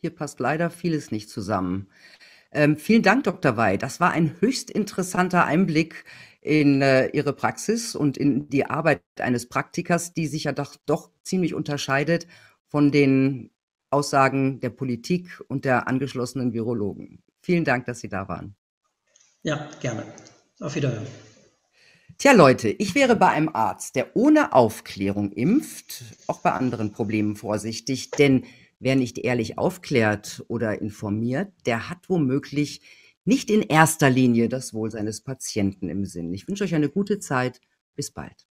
Hier 0.00 0.14
passt 0.14 0.40
leider 0.40 0.70
vieles 0.70 1.10
nicht 1.10 1.30
zusammen. 1.30 1.88
Ähm, 2.50 2.76
vielen 2.76 3.02
Dank, 3.02 3.24
Dr. 3.24 3.56
Wey. 3.56 3.76
Das 3.76 4.00
war 4.00 4.10
ein 4.10 4.40
höchst 4.40 4.70
interessanter 4.70 5.44
Einblick 5.44 6.04
in 6.40 6.82
äh, 6.82 7.08
Ihre 7.08 7.32
Praxis 7.32 7.94
und 7.94 8.16
in 8.16 8.48
die 8.48 8.66
Arbeit 8.66 9.02
eines 9.18 9.48
Praktikers, 9.48 10.12
die 10.12 10.26
sich 10.26 10.44
ja 10.44 10.52
doch, 10.52 10.76
doch 10.86 11.10
ziemlich 11.22 11.54
unterscheidet 11.54 12.26
von 12.66 12.90
den 12.92 13.50
Aussagen 13.90 14.60
der 14.60 14.70
Politik 14.70 15.42
und 15.48 15.64
der 15.64 15.88
angeschlossenen 15.88 16.52
Virologen. 16.52 17.22
Vielen 17.40 17.64
Dank, 17.64 17.86
dass 17.86 18.00
Sie 18.00 18.08
da 18.08 18.28
waren. 18.28 18.54
Ja, 19.42 19.68
gerne. 19.80 20.04
Auf 20.60 20.74
Wiederhören. 20.74 21.06
Tja, 22.18 22.32
Leute, 22.32 22.68
ich 22.68 22.94
wäre 22.94 23.14
bei 23.14 23.28
einem 23.28 23.48
Arzt, 23.48 23.94
der 23.94 24.16
ohne 24.16 24.52
Aufklärung 24.52 25.30
impft, 25.30 26.02
auch 26.26 26.40
bei 26.40 26.50
anderen 26.50 26.92
Problemen 26.92 27.36
vorsichtig, 27.36 28.10
denn 28.10 28.44
wer 28.80 28.96
nicht 28.96 29.18
ehrlich 29.18 29.56
aufklärt 29.56 30.44
oder 30.48 30.80
informiert, 30.82 31.52
der 31.64 31.88
hat 31.88 32.08
womöglich 32.08 32.80
nicht 33.28 33.50
in 33.50 33.62
erster 33.62 34.08
Linie 34.08 34.48
das 34.48 34.72
Wohl 34.72 34.90
seines 34.90 35.20
Patienten 35.20 35.90
im 35.90 36.06
Sinn. 36.06 36.32
Ich 36.32 36.48
wünsche 36.48 36.64
euch 36.64 36.74
eine 36.74 36.88
gute 36.88 37.20
Zeit. 37.20 37.60
Bis 37.94 38.10
bald. 38.10 38.47